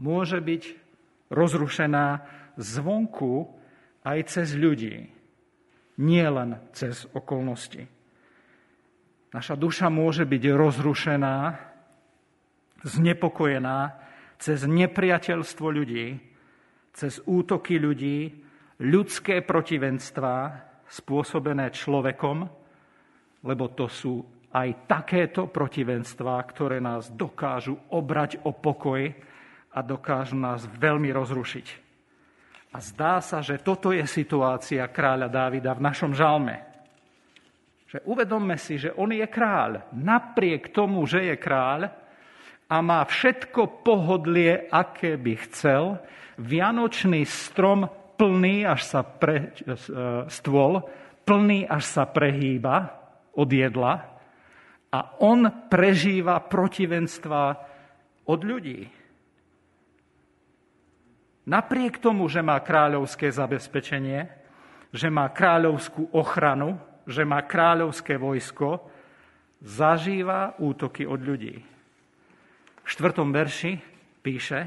môže 0.00 0.40
byť 0.42 0.62
rozrušená 1.30 2.06
zvonku 2.58 3.52
aj 4.02 4.18
cez 4.26 4.58
ľudí, 4.58 5.06
nie 6.02 6.26
len 6.26 6.58
cez 6.74 7.06
okolnosti. 7.14 7.86
Naša 9.34 9.54
duša 9.54 9.90
môže 9.90 10.26
byť 10.26 10.42
rozrušená, 10.54 11.36
znepokojená 12.82 13.78
cez 14.38 14.62
nepriateľstvo 14.66 15.66
ľudí, 15.70 16.33
cez 16.94 17.18
útoky 17.26 17.82
ľudí, 17.82 18.30
ľudské 18.86 19.42
protivenstvá 19.42 20.38
spôsobené 20.86 21.74
človekom, 21.74 22.46
lebo 23.44 23.64
to 23.74 23.90
sú 23.90 24.22
aj 24.54 24.86
takéto 24.86 25.50
protivenstvá, 25.50 26.38
ktoré 26.46 26.78
nás 26.78 27.10
dokážu 27.10 27.74
obrať 27.90 28.38
o 28.46 28.54
pokoj 28.54 29.02
a 29.74 29.78
dokážu 29.82 30.38
nás 30.38 30.62
veľmi 30.70 31.10
rozrušiť. 31.10 31.66
A 32.74 32.78
zdá 32.78 33.18
sa, 33.18 33.42
že 33.42 33.62
toto 33.62 33.90
je 33.90 34.06
situácia 34.06 34.82
kráľa 34.86 35.30
Dávida 35.30 35.74
v 35.74 35.84
našom 35.84 36.14
žalme. 36.14 36.62
Že 37.90 38.02
uvedomme 38.06 38.58
si, 38.58 38.78
že 38.78 38.94
on 38.94 39.14
je 39.14 39.26
kráľ. 39.26 39.94
Napriek 39.94 40.74
tomu, 40.74 41.06
že 41.06 41.26
je 41.26 41.36
kráľ 41.38 42.03
a 42.70 42.76
má 42.80 43.04
všetko 43.04 43.84
pohodlie, 43.84 44.68
aké 44.72 45.20
by 45.20 45.34
chcel, 45.48 46.00
vianočný 46.40 47.22
strom 47.28 47.86
plný, 48.16 48.66
až 48.66 48.80
sa 48.82 49.00
pre, 49.04 49.52
e, 49.62 49.76
stôl, 50.30 50.82
plný, 51.24 51.68
až 51.68 51.84
sa 51.84 52.04
prehýba 52.08 52.90
od 53.34 53.50
jedla, 53.50 54.14
a 54.94 55.18
on 55.26 55.50
prežíva 55.66 56.38
protivenstva 56.38 57.58
od 58.30 58.40
ľudí. 58.46 58.86
Napriek 61.50 61.98
tomu, 61.98 62.30
že 62.30 62.40
má 62.46 62.62
kráľovské 62.62 63.26
zabezpečenie, 63.26 64.30
že 64.94 65.10
má 65.10 65.26
kráľovskú 65.34 66.14
ochranu, 66.14 66.78
že 67.10 67.26
má 67.26 67.42
kráľovské 67.42 68.14
vojsko, 68.16 68.86
zažíva 69.58 70.54
útoky 70.62 71.02
od 71.04 71.20
ľudí. 71.20 71.73
Štvrtom 72.84 73.32
verši 73.32 73.80
píše, 74.20 74.60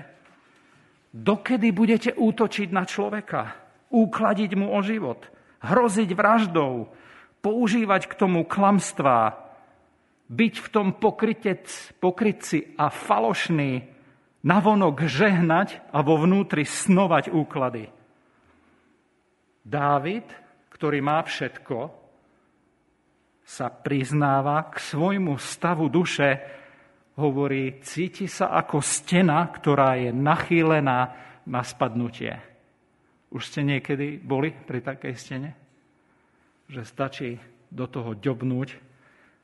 dokedy 1.14 1.70
budete 1.70 2.12
útočiť 2.18 2.70
na 2.74 2.84
človeka, 2.84 3.54
úkladiť 3.94 4.52
mu 4.58 4.74
o 4.74 4.80
život, 4.82 5.22
hroziť 5.62 6.10
vraždou, 6.18 6.90
používať 7.46 8.10
k 8.10 8.14
tomu 8.18 8.44
klamstvá, 8.44 9.38
byť 10.28 10.54
v 10.60 10.68
tom 10.68 10.88
pokrytec, 10.98 11.70
pokrytci 12.02 12.76
a 12.76 12.92
falošný, 12.92 13.86
navonok 14.44 15.08
žehnať 15.08 15.94
a 15.94 16.04
vo 16.04 16.20
vnútri 16.20 16.68
snovať 16.68 17.32
úklady. 17.32 17.88
Dávid, 19.64 20.28
ktorý 20.74 21.00
má 21.00 21.24
všetko, 21.24 21.78
sa 23.48 23.72
priznáva 23.72 24.68
k 24.68 24.76
svojmu 24.76 25.40
stavu 25.40 25.88
duše, 25.88 26.57
hovorí, 27.18 27.82
cíti 27.82 28.30
sa 28.30 28.54
ako 28.54 28.80
stena, 28.80 29.50
ktorá 29.50 29.98
je 29.98 30.14
nachýlená 30.14 31.00
na 31.50 31.62
spadnutie. 31.66 32.38
Už 33.34 33.50
ste 33.50 33.66
niekedy 33.66 34.22
boli 34.22 34.54
pri 34.54 34.80
takej 34.86 35.14
stene? 35.18 35.52
Že 36.70 36.82
stačí 36.86 37.30
do 37.68 37.90
toho 37.90 38.16
ďobnúť 38.16 38.70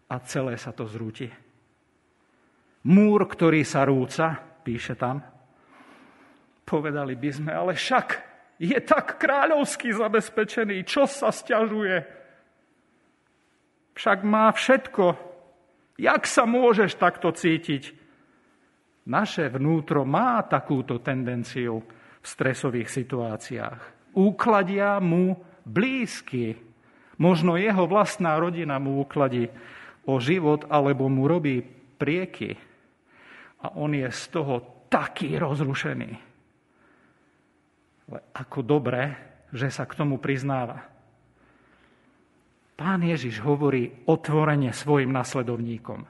a 0.08 0.16
celé 0.24 0.56
sa 0.56 0.72
to 0.72 0.88
zrúti. 0.88 1.28
Múr, 2.84 3.26
ktorý 3.28 3.64
sa 3.64 3.88
rúca, 3.88 4.36
píše 4.64 4.96
tam, 4.96 5.24
povedali 6.68 7.16
by 7.16 7.30
sme, 7.32 7.52
ale 7.52 7.74
však 7.76 8.08
je 8.60 8.80
tak 8.84 9.20
kráľovský 9.20 9.92
zabezpečený, 9.96 10.84
čo 10.88 11.08
sa 11.08 11.32
stiažuje? 11.32 12.04
Však 13.96 14.20
má 14.24 14.52
všetko. 14.52 15.33
Jak 15.98 16.26
sa 16.26 16.50
môžeš 16.50 16.98
takto 16.98 17.30
cítiť? 17.30 17.94
Naše 19.04 19.52
vnútro 19.52 20.08
má 20.08 20.40
takúto 20.48 21.04
tendenciu 21.04 21.84
v 22.24 22.26
stresových 22.26 22.88
situáciách. 22.88 23.80
Úkladia 24.16 24.98
mu 25.04 25.36
blízky. 25.68 26.56
Možno 27.20 27.60
jeho 27.60 27.86
vlastná 27.86 28.40
rodina 28.40 28.80
mu 28.80 29.04
ukladí 29.04 29.52
o 30.08 30.18
život 30.18 30.66
alebo 30.72 31.12
mu 31.12 31.28
robí 31.28 31.62
prieky 32.00 32.56
a 33.64 33.80
on 33.80 33.96
je 33.96 34.08
z 34.12 34.24
toho 34.32 34.88
taký 34.92 35.40
rozrušený. 35.40 36.12
Ale 38.12 38.20
ako 38.36 38.60
dobre, 38.62 39.02
že 39.56 39.72
sa 39.72 39.88
k 39.88 39.96
tomu 39.96 40.20
priznáva. 40.20 40.93
Pán 42.84 43.00
Ježiš 43.00 43.40
hovorí 43.40 44.04
otvorene 44.12 44.76
svojim 44.76 45.16
nasledovníkom. 45.16 46.04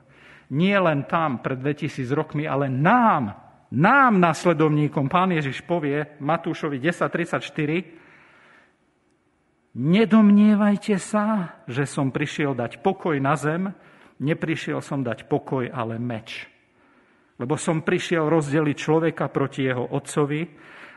Nie 0.57 0.81
len 0.81 1.05
tam 1.05 1.37
pred 1.37 1.61
2000 1.61 2.01
rokmi, 2.17 2.49
ale 2.49 2.65
nám, 2.65 3.29
nám 3.69 4.17
nasledovníkom. 4.17 5.05
Pán 5.05 5.37
Ježiš 5.37 5.61
povie 5.69 6.17
Matúšovi 6.17 6.81
10.34 6.81 9.77
Nedomnievajte 9.77 10.97
sa, 10.97 11.61
že 11.69 11.85
som 11.85 12.09
prišiel 12.09 12.57
dať 12.57 12.81
pokoj 12.81 13.21
na 13.21 13.37
zem, 13.37 13.69
neprišiel 14.17 14.81
som 14.81 15.05
dať 15.05 15.29
pokoj, 15.29 15.69
ale 15.69 16.01
meč. 16.01 16.49
Lebo 17.37 17.53
som 17.53 17.85
prišiel 17.85 18.33
rozdeliť 18.33 18.77
človeka 18.81 19.29
proti 19.29 19.69
jeho 19.69 19.93
otcovi 19.93 20.41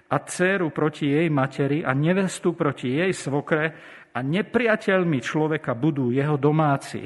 a 0.09 0.17
dceru 0.25 0.73
proti 0.73 1.13
jej 1.13 1.29
materi 1.29 1.85
a 1.85 1.93
nevestu 1.93 2.57
proti 2.57 2.97
jej 2.97 3.13
svokre 3.13 3.77
a 4.17 4.25
nepriateľmi 4.25 5.21
človeka 5.21 5.77
budú 5.77 6.09
jeho 6.09 6.41
domáci. 6.41 7.05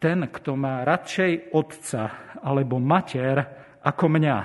Ten, 0.00 0.18
kto 0.32 0.56
má 0.56 0.80
radšej 0.88 1.52
otca 1.52 2.32
alebo 2.40 2.80
mater 2.80 3.36
ako 3.84 4.06
mňa, 4.08 4.38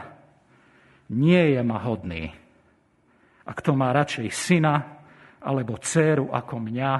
nie 1.15 1.43
je 1.55 1.61
ma 1.63 1.79
hodný. 1.87 2.27
A 3.47 3.51
kto 3.55 3.71
má 3.79 3.95
radšej 3.95 4.27
syna 4.27 4.75
alebo 5.39 5.79
dceru 5.79 6.35
ako 6.35 6.55
mňa, 6.67 6.91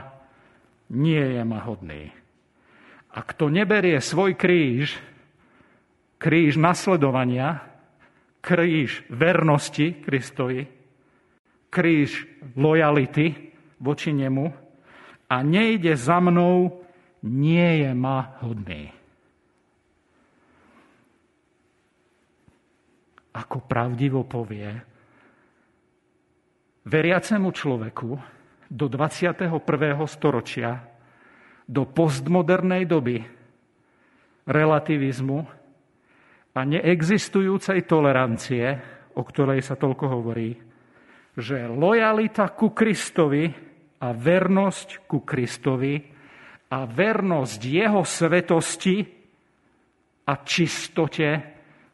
nie 0.96 1.24
je 1.36 1.44
ma 1.44 1.60
hodný. 1.67 2.08
A 3.12 3.20
kto 3.28 3.52
neberie 3.52 4.00
svoj 4.00 4.39
kríž, 4.39 4.96
kríž 6.15 6.56
nasledovania, 6.56 7.67
kríž 8.39 9.04
vernosti 9.12 10.00
Kristovi, 10.00 10.72
kríž 11.67 12.28
lojality 12.56 13.51
voči 13.82 14.13
nemu 14.13 14.46
a 15.26 15.36
nejde 15.41 15.98
za 15.98 16.22
mnou, 16.22 16.86
nie 17.26 17.82
je 17.82 17.91
ma 17.98 18.38
hodný. 18.46 18.94
Ako 23.32 23.63
pravdivo 23.65 24.28
povie 24.28 24.70
veriacemu 26.86 27.50
človeku 27.50 28.10
do 28.72 28.86
21. 28.88 29.50
storočia, 30.08 30.84
do 31.63 31.88
postmodernej 31.88 32.84
doby 32.84 33.24
relativizmu 34.44 35.39
a 36.52 36.60
neexistujúcej 36.67 37.88
tolerancie, 37.88 38.76
o 39.15 39.24
ktorej 39.24 39.63
sa 39.63 39.80
toľko 39.80 40.06
hovorí, 40.12 40.60
že 41.39 41.72
lojalita 41.72 42.52
ku 42.52 42.76
Kristovi 42.76 43.70
a 44.02 44.08
vernosť 44.12 45.06
ku 45.06 45.22
Kristovi 45.22 45.96
a 46.72 46.80
vernosť 46.90 47.62
jeho 47.62 48.02
svetosti 48.02 48.98
a 50.26 50.34
čistote 50.42 51.30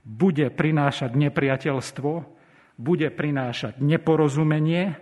bude 0.08 0.48
prinášať 0.48 1.12
nepriateľstvo, 1.20 2.12
bude 2.80 3.10
prinášať 3.12 3.84
neporozumenie, 3.84 4.96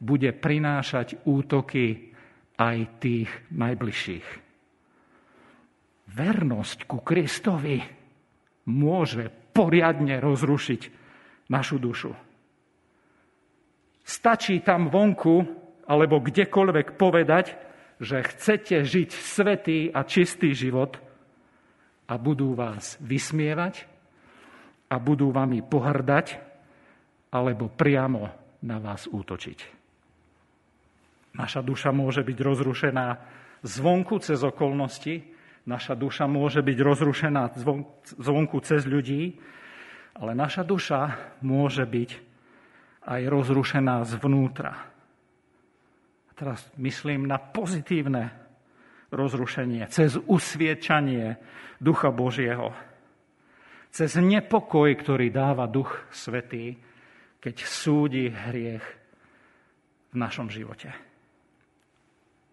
bude 0.00 0.36
prinášať 0.36 1.24
útoky 1.24 2.12
aj 2.60 2.76
tých 3.00 3.30
najbližších. 3.56 4.26
Vernosť 6.10 6.78
ku 6.84 7.00
Kristovi 7.00 7.80
môže 8.68 9.30
poriadne 9.54 10.18
rozrušiť 10.18 10.82
našu 11.48 11.76
dušu. 11.78 12.12
Stačí 14.04 14.58
tam 14.66 14.90
vonku 14.90 15.60
alebo 15.90 16.22
kdekoľvek 16.22 16.94
povedať, 16.94 17.58
že 17.98 18.22
chcete 18.22 18.86
žiť 18.86 19.10
svetý 19.10 19.90
a 19.90 20.06
čistý 20.06 20.54
život 20.54 21.02
a 22.06 22.14
budú 22.14 22.54
vás 22.54 22.94
vysmievať 23.02 23.90
a 24.86 24.96
budú 25.02 25.34
vami 25.34 25.66
pohrdať 25.66 26.26
alebo 27.34 27.66
priamo 27.66 28.30
na 28.62 28.78
vás 28.78 29.10
útočiť. 29.10 29.58
Naša 31.34 31.62
duša 31.62 31.90
môže 31.94 32.26
byť 32.26 32.38
rozrušená 32.38 33.06
zvonku 33.62 34.18
cez 34.18 34.42
okolnosti, 34.42 35.22
naša 35.66 35.94
duša 35.94 36.26
môže 36.26 36.58
byť 36.58 36.78
rozrušená 36.78 37.42
zvonku 38.18 38.58
cez 38.66 38.82
ľudí, 38.86 39.38
ale 40.18 40.34
naša 40.34 40.66
duša 40.66 41.00
môže 41.46 41.86
byť 41.86 42.10
aj 43.06 43.20
rozrušená 43.30 44.02
zvnútra. 44.10 44.89
Teraz 46.40 46.64
myslím 46.80 47.28
na 47.28 47.36
pozitívne 47.36 48.32
rozrušenie, 49.12 49.84
cez 49.92 50.16
usviečanie 50.16 51.36
Ducha 51.76 52.08
Božieho, 52.08 52.72
cez 53.92 54.16
nepokoj, 54.16 54.88
ktorý 54.88 55.28
dáva 55.28 55.68
Duch 55.68 56.00
Svetý, 56.08 56.80
keď 57.44 57.60
súdi 57.60 58.32
hriech 58.32 58.80
v 60.08 60.16
našom 60.16 60.48
živote. 60.48 60.96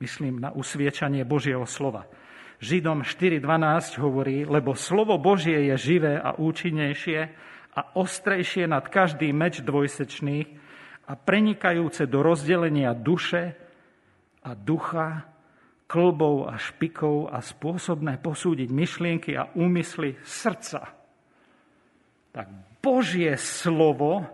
Myslím 0.03 0.43
na 0.43 0.51
usviečanie 0.51 1.23
Božieho 1.23 1.63
slova. 1.63 2.11
Židom 2.59 3.07
4.12 3.07 4.03
hovorí, 4.03 4.43
lebo 4.43 4.75
slovo 4.75 5.15
Božie 5.15 5.63
je 5.71 5.75
živé 5.79 6.19
a 6.19 6.35
účinnejšie 6.35 7.19
a 7.71 7.81
ostrejšie 7.95 8.67
nad 8.67 8.83
každý 8.91 9.31
meč 9.31 9.63
dvojsečný 9.63 10.59
a 11.07 11.15
prenikajúce 11.15 12.03
do 12.03 12.19
rozdelenia 12.19 12.91
duše 12.91 13.66
a 14.43 14.51
ducha, 14.53 15.25
klbov 15.87 16.51
a 16.51 16.59
špikov 16.59 17.31
a 17.31 17.39
spôsobné 17.39 18.19
posúdiť 18.19 18.69
myšlienky 18.69 19.31
a 19.39 19.49
úmysly 19.55 20.19
srdca. 20.21 20.93
Tak 22.35 22.47
Božie 22.83 23.39
slovo 23.39 24.27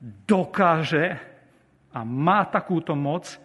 dokáže 0.00 1.20
a 1.92 2.00
má 2.04 2.44
takúto 2.48 2.96
moc 2.96 3.36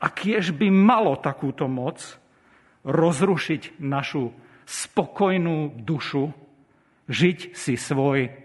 a 0.00 0.10
kiež 0.10 0.52
by 0.56 0.68
malo 0.68 1.16
takúto 1.20 1.68
moc 1.68 2.00
rozrušiť 2.84 3.80
našu 3.80 4.32
spokojnú 4.64 5.80
dušu, 5.84 6.32
žiť 7.08 7.38
si 7.56 7.76
svoj 7.76 8.44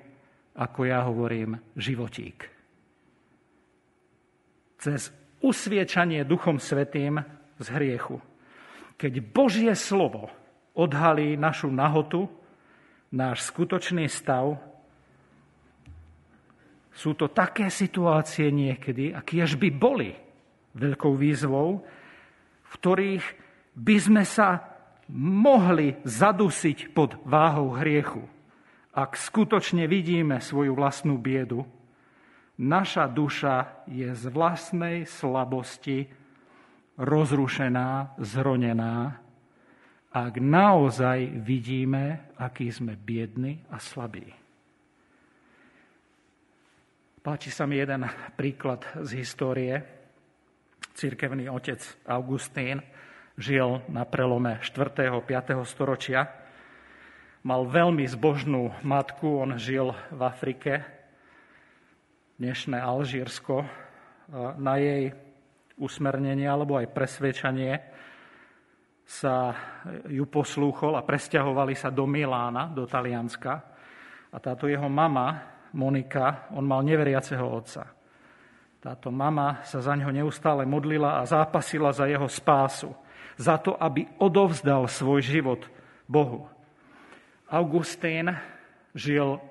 ako 0.60 0.80
ja 0.84 1.08
hovorím, 1.08 1.56
životík. 1.80 2.52
Cez 4.76 5.08
usviečanie 5.40 6.28
Duchom 6.28 6.60
Svetým 6.60 7.24
z 7.60 7.68
hriechu. 7.72 8.20
Keď 9.00 9.14
Božie 9.24 9.72
slovo 9.76 10.32
odhalí 10.76 11.40
našu 11.40 11.72
nahotu, 11.72 12.28
náš 13.16 13.48
skutočný 13.48 14.06
stav, 14.12 14.60
sú 16.92 17.16
to 17.16 17.32
také 17.32 17.72
situácie 17.72 18.52
niekedy, 18.52 19.16
a 19.16 19.24
kiež 19.24 19.56
by 19.56 19.70
boli 19.72 20.12
veľkou 20.76 21.16
výzvou, 21.16 21.80
v 22.64 22.72
ktorých 22.76 23.26
by 23.80 23.96
sme 23.98 24.24
sa 24.28 24.68
mohli 25.16 25.96
zadusiť 26.04 26.92
pod 26.92 27.16
váhou 27.24 27.74
hriechu 27.80 28.28
ak 29.00 29.16
skutočne 29.16 29.88
vidíme 29.88 30.44
svoju 30.44 30.76
vlastnú 30.76 31.16
biedu, 31.16 31.64
naša 32.60 33.08
duša 33.08 33.88
je 33.88 34.12
z 34.12 34.24
vlastnej 34.28 35.08
slabosti 35.08 36.12
rozrušená, 37.00 38.20
zronená, 38.20 39.24
ak 40.12 40.42
naozaj 40.42 41.40
vidíme, 41.40 42.34
aký 42.36 42.68
sme 42.68 43.00
biední 43.00 43.64
a 43.72 43.80
slabí. 43.80 44.28
Páči 47.24 47.54
sa 47.54 47.64
mi 47.64 47.80
jeden 47.80 48.04
príklad 48.36 48.84
z 49.06 49.22
histórie. 49.24 49.76
Cirkevný 50.98 51.48
otec 51.48 51.80
Augustín 52.10 52.84
žil 53.40 53.86
na 53.88 54.04
prelome 54.04 54.60
4. 54.60 55.08
a 55.08 55.20
5. 55.22 55.64
storočia 55.64 56.28
mal 57.46 57.64
veľmi 57.64 58.04
zbožnú 58.04 58.76
matku, 58.84 59.40
on 59.40 59.56
žil 59.56 59.96
v 60.12 60.22
Afrike, 60.26 60.99
dnešné 62.40 62.80
Alžírsko. 62.80 63.68
Na 64.56 64.80
jej 64.80 65.12
usmernenie 65.76 66.48
alebo 66.48 66.80
aj 66.80 66.88
presvedčanie 66.96 67.84
sa 69.04 69.52
ju 70.08 70.24
poslúchol 70.24 70.96
a 70.96 71.04
presťahovali 71.04 71.76
sa 71.76 71.92
do 71.92 72.08
Milána, 72.08 72.72
do 72.72 72.88
Talianska. 72.88 73.54
A 74.32 74.38
táto 74.40 74.72
jeho 74.72 74.88
mama, 74.88 75.36
Monika, 75.76 76.48
on 76.56 76.64
mal 76.64 76.80
neveriaceho 76.80 77.44
otca. 77.44 77.92
Táto 78.80 79.12
mama 79.12 79.60
sa 79.68 79.84
za 79.84 79.92
ňo 80.00 80.08
neustále 80.08 80.64
modlila 80.64 81.20
a 81.20 81.28
zápasila 81.28 81.92
za 81.92 82.08
jeho 82.08 82.32
spásu. 82.32 82.96
Za 83.36 83.60
to, 83.60 83.76
aby 83.76 84.08
odovzdal 84.24 84.88
svoj 84.88 85.20
život 85.20 85.68
Bohu. 86.08 86.48
Augustín 87.52 88.32
žil 88.96 89.44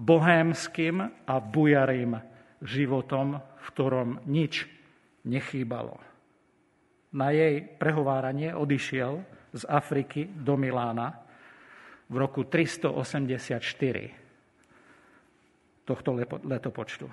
bohémským 0.00 1.28
a 1.28 1.34
bujarým 1.44 2.16
životom, 2.64 3.36
v 3.36 3.66
ktorom 3.76 4.24
nič 4.24 4.64
nechýbalo. 5.28 6.00
Na 7.12 7.28
jej 7.36 7.60
prehováranie 7.60 8.56
odišiel 8.56 9.20
z 9.52 9.62
Afriky 9.68 10.24
do 10.24 10.56
Milána 10.56 11.20
v 12.08 12.14
roku 12.16 12.48
384 12.48 13.60
tohto 15.84 16.10
letopočtu. 16.48 17.10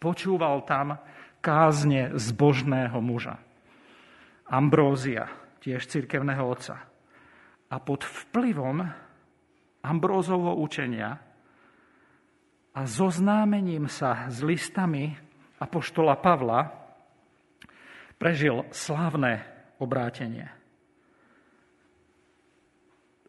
Počúval 0.00 0.66
tam 0.66 0.98
kázne 1.38 2.16
zbožného 2.18 2.98
muža. 2.98 3.38
Ambrózia, 4.48 5.28
tiež 5.62 5.86
cirkevného 5.86 6.42
otca. 6.42 6.82
A 7.72 7.76
pod 7.78 8.02
vplyvom 8.04 8.82
Ambrózovho 9.82 10.56
učenia 10.58 11.31
a 12.72 12.88
zoznámením 12.88 13.84
sa 13.88 14.32
s 14.32 14.40
listami 14.40 15.12
apoštola 15.60 16.16
Pavla 16.16 16.72
prežil 18.16 18.64
slávne 18.72 19.44
obrátenie. 19.76 20.48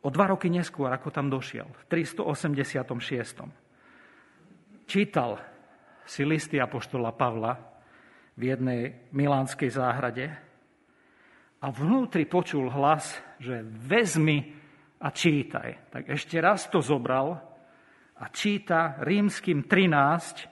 O 0.03 0.11
dva 0.11 0.27
roky 0.31 0.51
neskôr, 0.51 0.91
ako 0.91 1.11
tam 1.11 1.31
došiel, 1.31 1.67
v 1.67 1.83
386. 1.87 3.47
Čítal 4.83 5.39
si 6.03 6.27
listy 6.27 6.59
apoštola 6.59 7.15
Pavla 7.15 7.55
v 8.35 8.51
jednej 8.51 9.07
milánskej 9.15 9.71
záhrade 9.71 10.27
a 11.63 11.67
vnútri 11.71 12.27
počul 12.27 12.67
hlas, 12.67 13.15
že 13.39 13.63
vezmi 13.63 14.51
a 14.99 15.07
čítaj. 15.07 15.91
Tak 15.91 16.03
ešte 16.11 16.35
raz 16.43 16.67
to 16.67 16.83
zobral 16.83 17.52
a 18.23 18.31
číta 18.31 19.03
rímským 19.03 19.67
13, 19.67 20.47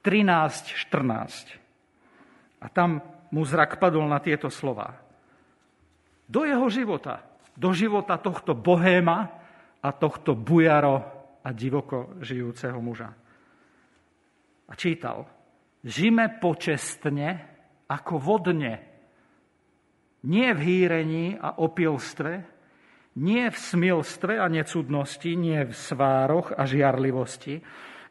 13, 0.00 0.72
14. 0.72 2.64
A 2.64 2.66
tam 2.72 3.04
mu 3.28 3.44
zrak 3.44 3.76
padol 3.76 4.08
na 4.08 4.24
tieto 4.24 4.48
slova. 4.48 4.96
do 6.30 6.46
jeho 6.46 6.70
života, 6.70 7.26
do 7.58 7.74
života 7.74 8.14
tohto 8.16 8.54
bohéma 8.54 9.18
a 9.82 9.88
tohto 9.90 10.38
bujaro 10.38 11.02
a 11.42 11.50
divoko 11.50 12.16
žijúceho 12.22 12.78
muža. 12.78 13.10
A 14.70 14.72
čítal, 14.78 15.26
žime 15.82 16.38
počestne 16.38 17.50
ako 17.90 18.22
vodne, 18.22 18.74
nie 20.30 20.48
v 20.54 20.60
hýrení 20.62 21.34
a 21.34 21.58
opilstve, 21.58 22.59
nie 23.18 23.50
v 23.50 23.58
smilstve 23.58 24.38
a 24.38 24.46
necudnosti, 24.46 25.30
nie 25.34 25.66
v 25.66 25.74
svároch 25.74 26.54
a 26.54 26.62
žiarlivosti, 26.62 27.58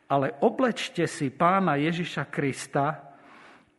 ale 0.10 0.36
oblečte 0.44 1.08
si 1.08 1.32
pána 1.32 1.80
Ježiša 1.80 2.28
Krista 2.28 3.16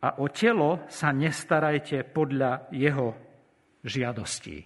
a 0.01 0.17
o 0.17 0.25
telo 0.33 0.87
sa 0.89 1.13
nestarajte 1.13 2.07
podľa 2.09 2.71
jeho 2.73 3.13
žiadostí. 3.85 4.65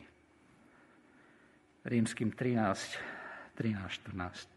Rímským 1.86 2.32
13, 2.32 3.60
13, 3.60 4.16
14. 4.16 4.48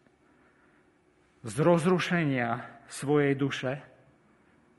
Z 1.44 1.54
rozrušenia 1.60 2.62
svojej 2.88 3.34
duše, 3.36 3.72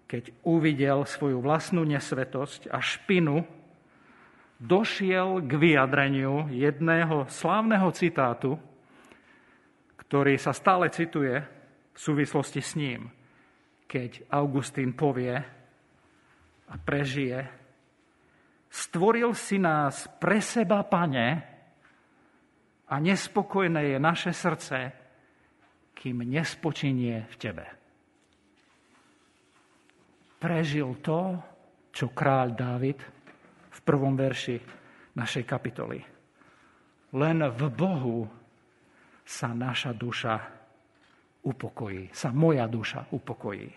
keď 0.09 0.33
uvidel 0.47 1.05
svoju 1.05 1.39
vlastnú 1.45 1.85
nesvetosť 1.85 2.73
a 2.73 2.81
špinu, 2.81 3.45
došiel 4.59 5.39
k 5.47 5.51
vyjadreniu 5.55 6.51
jedného 6.51 7.25
slávneho 7.31 7.89
citátu, 7.95 8.59
ktorý 10.05 10.35
sa 10.35 10.51
stále 10.51 10.91
cituje 10.91 11.39
v 11.95 11.99
súvislosti 11.99 12.59
s 12.59 12.75
ním, 12.75 13.07
keď 13.87 14.27
Augustín 14.29 14.91
povie 14.91 15.39
a 16.69 16.73
prežije, 16.77 17.47
stvoril 18.67 19.31
si 19.33 19.57
nás 19.57 20.11
pre 20.19 20.43
seba, 20.43 20.83
pane, 20.85 21.57
a 22.89 22.95
nespokojné 22.97 23.95
je 23.95 23.97
naše 24.01 24.31
srdce, 24.33 24.77
kým 25.93 26.25
nespočinie 26.25 27.29
v 27.29 27.35
tebe. 27.37 27.65
Prežil 30.41 30.97
to, 31.03 31.37
čo 31.93 32.09
kráľ 32.09 32.47
Dávid 32.57 32.99
v 33.79 33.81
prvom 33.87 34.19
verši 34.19 34.59
našej 35.15 35.43
kapitoly. 35.47 36.03
Len 37.15 37.37
v 37.47 37.61
Bohu 37.71 38.27
sa 39.23 39.55
naša 39.55 39.95
duša 39.95 40.35
upokojí, 41.47 42.11
sa 42.11 42.35
moja 42.35 42.67
duša 42.67 43.07
upokojí. 43.15 43.71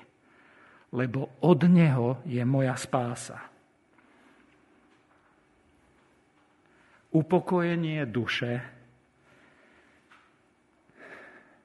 Lebo 0.93 1.41
od 1.47 1.61
Neho 1.71 2.21
je 2.27 2.43
moja 2.45 2.77
spása. 2.77 3.39
Upokojenie 7.13 8.09
duše, 8.09 8.61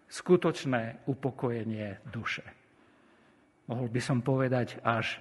skutočné 0.07 1.07
upokojenie 1.07 2.03
duše. 2.07 2.43
Mohol 3.67 3.87
by 3.91 4.01
som 4.03 4.19
povedať 4.23 4.79
až 4.83 5.19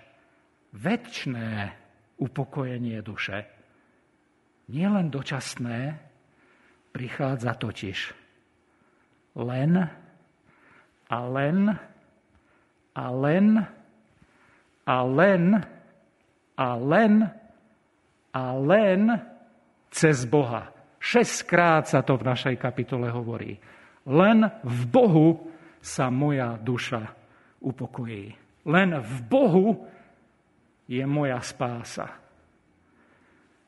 väčšné 0.74 1.74
upokojenie 2.16 3.02
duše. 3.02 3.44
Nielen 4.66 5.12
dočasné, 5.12 6.00
prichádza 6.90 7.54
totiž 7.54 8.26
len 9.36 9.90
a 11.12 11.18
len 11.28 11.76
a 12.96 13.06
len 13.12 13.46
a 14.88 14.98
len 15.04 15.44
a 16.56 16.68
len 16.74 17.14
a 18.32 18.44
len 18.56 19.02
cez 19.92 20.24
Boha. 20.24 20.72
Šestkrát 20.96 21.84
sa 21.84 22.00
to 22.00 22.16
v 22.16 22.26
našej 22.26 22.56
kapitole 22.56 23.12
hovorí. 23.12 23.60
Len 24.08 24.48
v 24.64 24.80
Bohu 24.88 25.52
sa 25.84 26.08
moja 26.08 26.56
duša 26.56 27.04
upokojí. 27.60 28.32
Len 28.66 28.90
v 28.98 29.16
Bohu 29.28 29.86
je 30.86 31.06
moja 31.06 31.40
spása. 31.42 32.06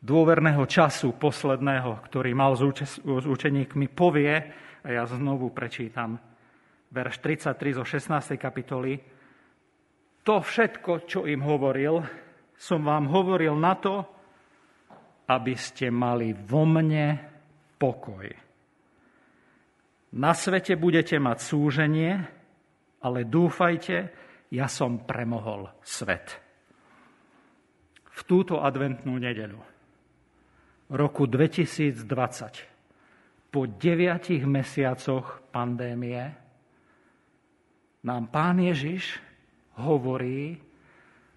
dôverného 0.00 0.64
času 0.64 1.12
posledného, 1.20 2.00
ktorý 2.08 2.32
mal 2.32 2.56
s, 2.56 2.64
učeníkmi, 3.04 3.92
povie, 3.92 4.40
a 4.80 4.88
ja 4.88 5.04
znovu 5.04 5.52
prečítam, 5.52 6.16
verš 6.94 7.18
33 7.20 7.76
zo 7.76 7.84
16. 7.84 8.38
kapitoly, 8.38 9.15
to 10.26 10.42
všetko, 10.42 11.06
čo 11.06 11.22
im 11.30 11.46
hovoril, 11.46 12.02
som 12.58 12.82
vám 12.82 13.06
hovoril 13.06 13.54
na 13.54 13.78
to, 13.78 14.02
aby 15.30 15.54
ste 15.54 15.94
mali 15.94 16.34
vo 16.34 16.66
mne 16.66 17.14
pokoj. 17.78 18.26
Na 20.18 20.32
svete 20.34 20.74
budete 20.74 21.22
mať 21.22 21.38
súženie, 21.38 22.12
ale 23.06 23.18
dúfajte, 23.22 23.96
ja 24.50 24.66
som 24.66 25.06
premohol 25.06 25.70
svet. 25.86 26.42
V 28.16 28.20
túto 28.26 28.58
adventnú 28.64 29.14
nedeľu 29.20 29.60
roku 30.90 31.26
2020 31.26 32.02
po 33.50 33.66
deviatich 33.66 34.46
mesiacoch 34.46 35.42
pandémie 35.50 36.22
nám 38.06 38.30
pán 38.30 38.62
Ježiš 38.62 39.18
hovorí, 39.80 40.56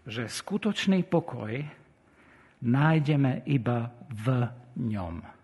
že 0.07 0.25
skutočný 0.25 1.05
pokoj 1.05 1.53
nájdeme 2.63 3.45
iba 3.45 3.91
v 4.09 4.27
ňom 4.79 5.39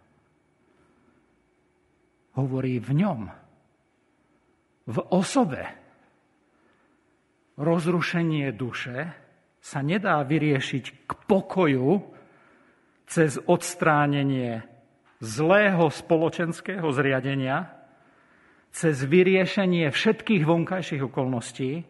hovorí 2.36 2.84
v 2.84 2.92
ňom, 2.94 3.22
v 4.86 4.98
osobe. 5.10 5.64
Rozrušenie 7.56 8.52
duše 8.52 9.16
sa 9.64 9.80
nedá 9.80 10.20
vyriešiť 10.22 11.08
k 11.08 11.12
pokoju 11.26 12.04
cez 13.08 13.40
odstránenie 13.40 14.62
zlého 15.24 15.88
spoločenského 15.88 16.86
zriadenia, 16.92 17.72
cez 18.76 19.00
vyriešenie 19.08 19.88
všetkých 19.88 20.44
vonkajších 20.44 21.08
okolností, 21.08 21.88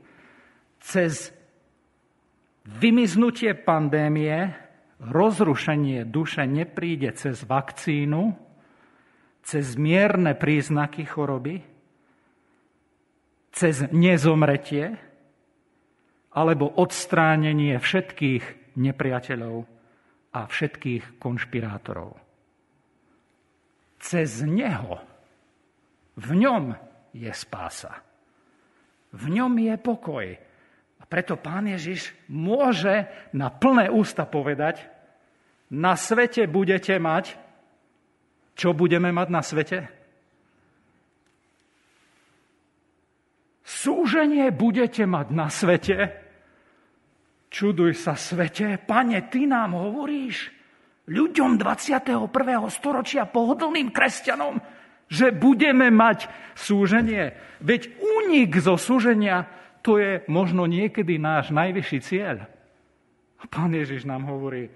cez 0.86 1.34
vymiznutie 2.62 3.58
pandémie, 3.58 4.54
rozrušenie 5.02 6.06
duše 6.06 6.46
nepríde 6.46 7.10
cez 7.18 7.42
vakcínu, 7.42 8.38
cez 9.42 9.74
mierne 9.82 10.38
príznaky 10.38 11.10
choroby, 11.10 11.66
cez 13.50 13.90
nezomretie 13.90 14.94
alebo 16.36 16.70
odstránenie 16.70 17.82
všetkých 17.82 18.78
nepriateľov 18.78 19.66
a 20.36 20.42
všetkých 20.46 21.18
konšpirátorov. 21.18 22.20
Cez 23.98 24.44
Neho, 24.44 25.02
v 26.20 26.30
ňom 26.36 26.76
je 27.16 27.32
spása. 27.32 28.04
V 29.16 29.32
ňom 29.32 29.56
je 29.56 29.76
pokoj. 29.80 30.26
A 31.06 31.08
preto 31.08 31.38
Pán 31.38 31.70
Ježiš 31.70 32.18
môže 32.26 33.06
na 33.30 33.54
plné 33.54 33.94
ústa 33.94 34.26
povedať, 34.26 34.82
na 35.70 35.94
svete 35.94 36.50
budete 36.50 36.98
mať 36.98 37.46
čo 38.56 38.72
budeme 38.72 39.12
mať 39.12 39.28
na 39.28 39.44
svete? 39.44 39.80
Súženie 43.68 44.48
budete 44.56 45.04
mať 45.04 45.28
na 45.36 45.52
svete? 45.52 45.98
Čuduj 47.52 48.00
sa 48.00 48.16
svete, 48.16 48.80
pane, 48.80 49.28
ty 49.28 49.44
nám 49.48 49.76
hovoríš, 49.76 50.52
ľuďom 51.12 51.60
21. 51.60 52.32
storočia, 52.72 53.28
pohodlným 53.28 53.92
kresťanom, 53.92 54.60
že 55.12 55.36
budeme 55.36 55.92
mať 55.92 56.28
súženie. 56.56 57.36
Veď 57.60 57.96
únik 58.00 58.56
zo 58.60 58.80
súženia, 58.80 59.48
to 59.86 60.02
je 60.02 60.26
možno 60.26 60.66
niekedy 60.66 61.22
náš 61.22 61.54
najvyšší 61.54 62.00
cieľ. 62.02 62.50
A 63.38 63.44
pán 63.46 63.70
Ježiš 63.70 64.10
nám 64.10 64.26
hovorí, 64.26 64.74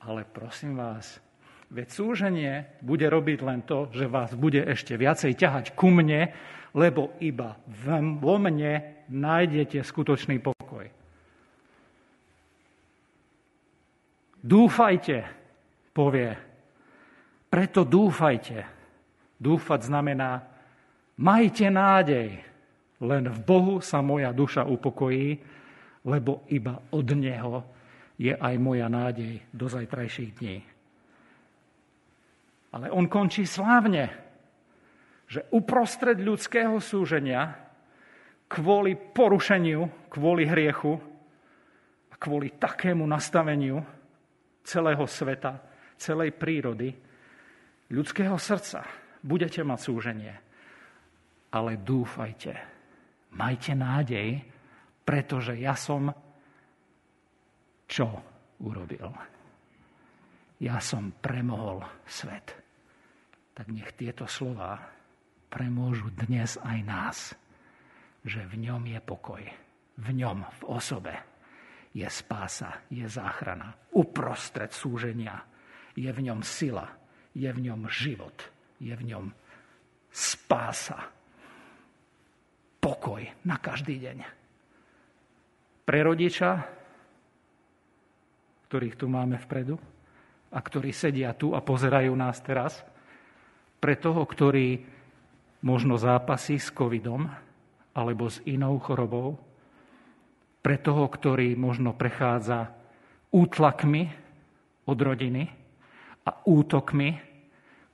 ale 0.00 0.24
prosím 0.24 0.80
vás, 0.80 1.20
Veď 1.66 1.88
súženie 1.90 2.52
bude 2.78 3.10
robiť 3.10 3.38
len 3.42 3.60
to, 3.66 3.90
že 3.90 4.06
vás 4.06 4.30
bude 4.38 4.62
ešte 4.62 4.94
viacej 4.94 5.34
ťahať 5.34 5.74
ku 5.74 5.90
mne, 5.90 6.30
lebo 6.78 7.10
iba 7.18 7.58
vo 8.22 8.36
mne 8.38 9.02
nájdete 9.10 9.82
skutočný 9.82 10.38
pokoj. 10.38 10.86
Dúfajte, 14.46 15.26
povie. 15.90 16.38
Preto 17.50 17.82
dúfajte. 17.82 18.62
Dúfať 19.42 19.90
znamená, 19.90 20.46
majte 21.18 21.66
nádej, 21.66 22.46
len 23.04 23.28
v 23.28 23.38
Bohu 23.44 23.74
sa 23.84 24.00
moja 24.00 24.32
duša 24.32 24.64
upokojí, 24.64 25.36
lebo 26.06 26.46
iba 26.48 26.80
od 26.94 27.08
Neho 27.12 27.56
je 28.16 28.32
aj 28.32 28.54
moja 28.56 28.88
nádej 28.88 29.44
do 29.52 29.66
zajtrajších 29.68 30.30
dní. 30.40 30.58
Ale 32.72 32.88
on 32.92 33.08
končí 33.08 33.44
slávne, 33.44 34.12
že 35.26 35.44
uprostred 35.52 36.16
ľudského 36.22 36.78
súženia, 36.80 37.56
kvôli 38.46 38.94
porušeniu, 38.94 40.08
kvôli 40.08 40.46
hriechu 40.46 40.96
a 42.12 42.14
kvôli 42.16 42.54
takému 42.56 43.02
nastaveniu 43.04 43.82
celého 44.62 45.04
sveta, 45.04 45.58
celej 45.98 46.36
prírody, 46.38 46.94
ľudského 47.90 48.38
srdca, 48.38 48.86
budete 49.22 49.62
mať 49.66 49.78
súženie. 49.82 50.34
Ale 51.50 51.78
dúfajte, 51.80 52.75
majte 53.36 53.76
nádej, 53.76 54.40
pretože 55.04 55.54
ja 55.60 55.76
som 55.76 56.10
čo 57.86 58.08
urobil? 58.64 59.06
Ja 60.58 60.80
som 60.80 61.12
premohol 61.12 61.84
svet. 62.08 62.56
Tak 63.52 63.68
nech 63.68 63.92
tieto 63.94 64.24
slova 64.24 64.80
premôžu 65.52 66.10
dnes 66.12 66.56
aj 66.60 66.78
nás, 66.82 67.18
že 68.26 68.42
v 68.48 68.66
ňom 68.66 68.82
je 68.90 69.00
pokoj, 69.04 69.44
v 69.96 70.08
ňom, 70.12 70.42
v 70.42 70.62
osobe 70.66 71.14
je 71.96 72.04
spása, 72.04 72.84
je 72.92 73.08
záchrana. 73.08 73.72
Uprostred 73.96 74.68
súženia 74.74 75.40
je 75.96 76.12
v 76.12 76.20
ňom 76.28 76.44
sila, 76.44 76.84
je 77.32 77.48
v 77.48 77.58
ňom 77.72 77.88
život, 77.88 78.36
je 78.76 78.92
v 78.92 79.02
ňom 79.16 79.32
spása. 80.12 81.15
Pokoj 83.06 83.22
na 83.46 83.54
každý 83.62 84.02
deň. 84.02 84.18
Pre 85.86 85.98
rodiča, 86.02 86.58
ktorých 88.66 88.98
tu 88.98 89.06
máme 89.06 89.38
vpredu 89.38 89.78
a 90.50 90.58
ktorí 90.58 90.90
sedia 90.90 91.30
tu 91.30 91.54
a 91.54 91.62
pozerajú 91.62 92.10
nás 92.18 92.42
teraz, 92.42 92.82
pre 93.78 93.94
toho, 93.94 94.26
ktorý 94.26 94.82
možno 95.62 96.02
zápasí 96.02 96.58
s 96.58 96.74
covidom 96.74 97.30
alebo 97.94 98.26
s 98.26 98.42
inou 98.42 98.74
chorobou, 98.82 99.38
pre 100.58 100.74
toho, 100.74 101.06
ktorý 101.06 101.54
možno 101.54 101.94
prechádza 101.94 102.74
útlakmi 103.30 104.10
od 104.82 104.98
rodiny 104.98 105.46
a 106.26 106.42
útokmi 106.42 107.14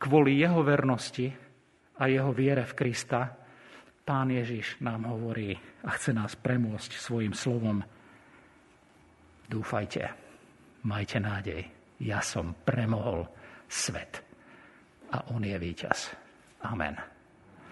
kvôli 0.01 0.41
jeho 0.41 0.65
vernosti 0.65 1.29
a 2.01 2.09
jeho 2.09 2.33
viere 2.33 2.65
v 2.65 2.73
Krista, 2.73 3.42
Pán 4.03 4.35
Ježiš 4.35 4.83
nám 4.83 5.07
hovorí 5.07 5.55
a 5.87 5.95
chce 5.95 6.11
nás 6.11 6.35
premôcť 6.35 6.99
svojim 6.99 7.31
slovom. 7.31 7.87
Dúfajte, 9.47 10.11
majte 10.83 11.23
nádej. 11.23 11.63
Ja 12.03 12.19
som 12.19 12.59
premohol 12.67 13.31
svet 13.71 14.27
a 15.15 15.23
on 15.31 15.47
je 15.47 15.55
víťaz. 15.55 16.11
Amen. 16.67 17.12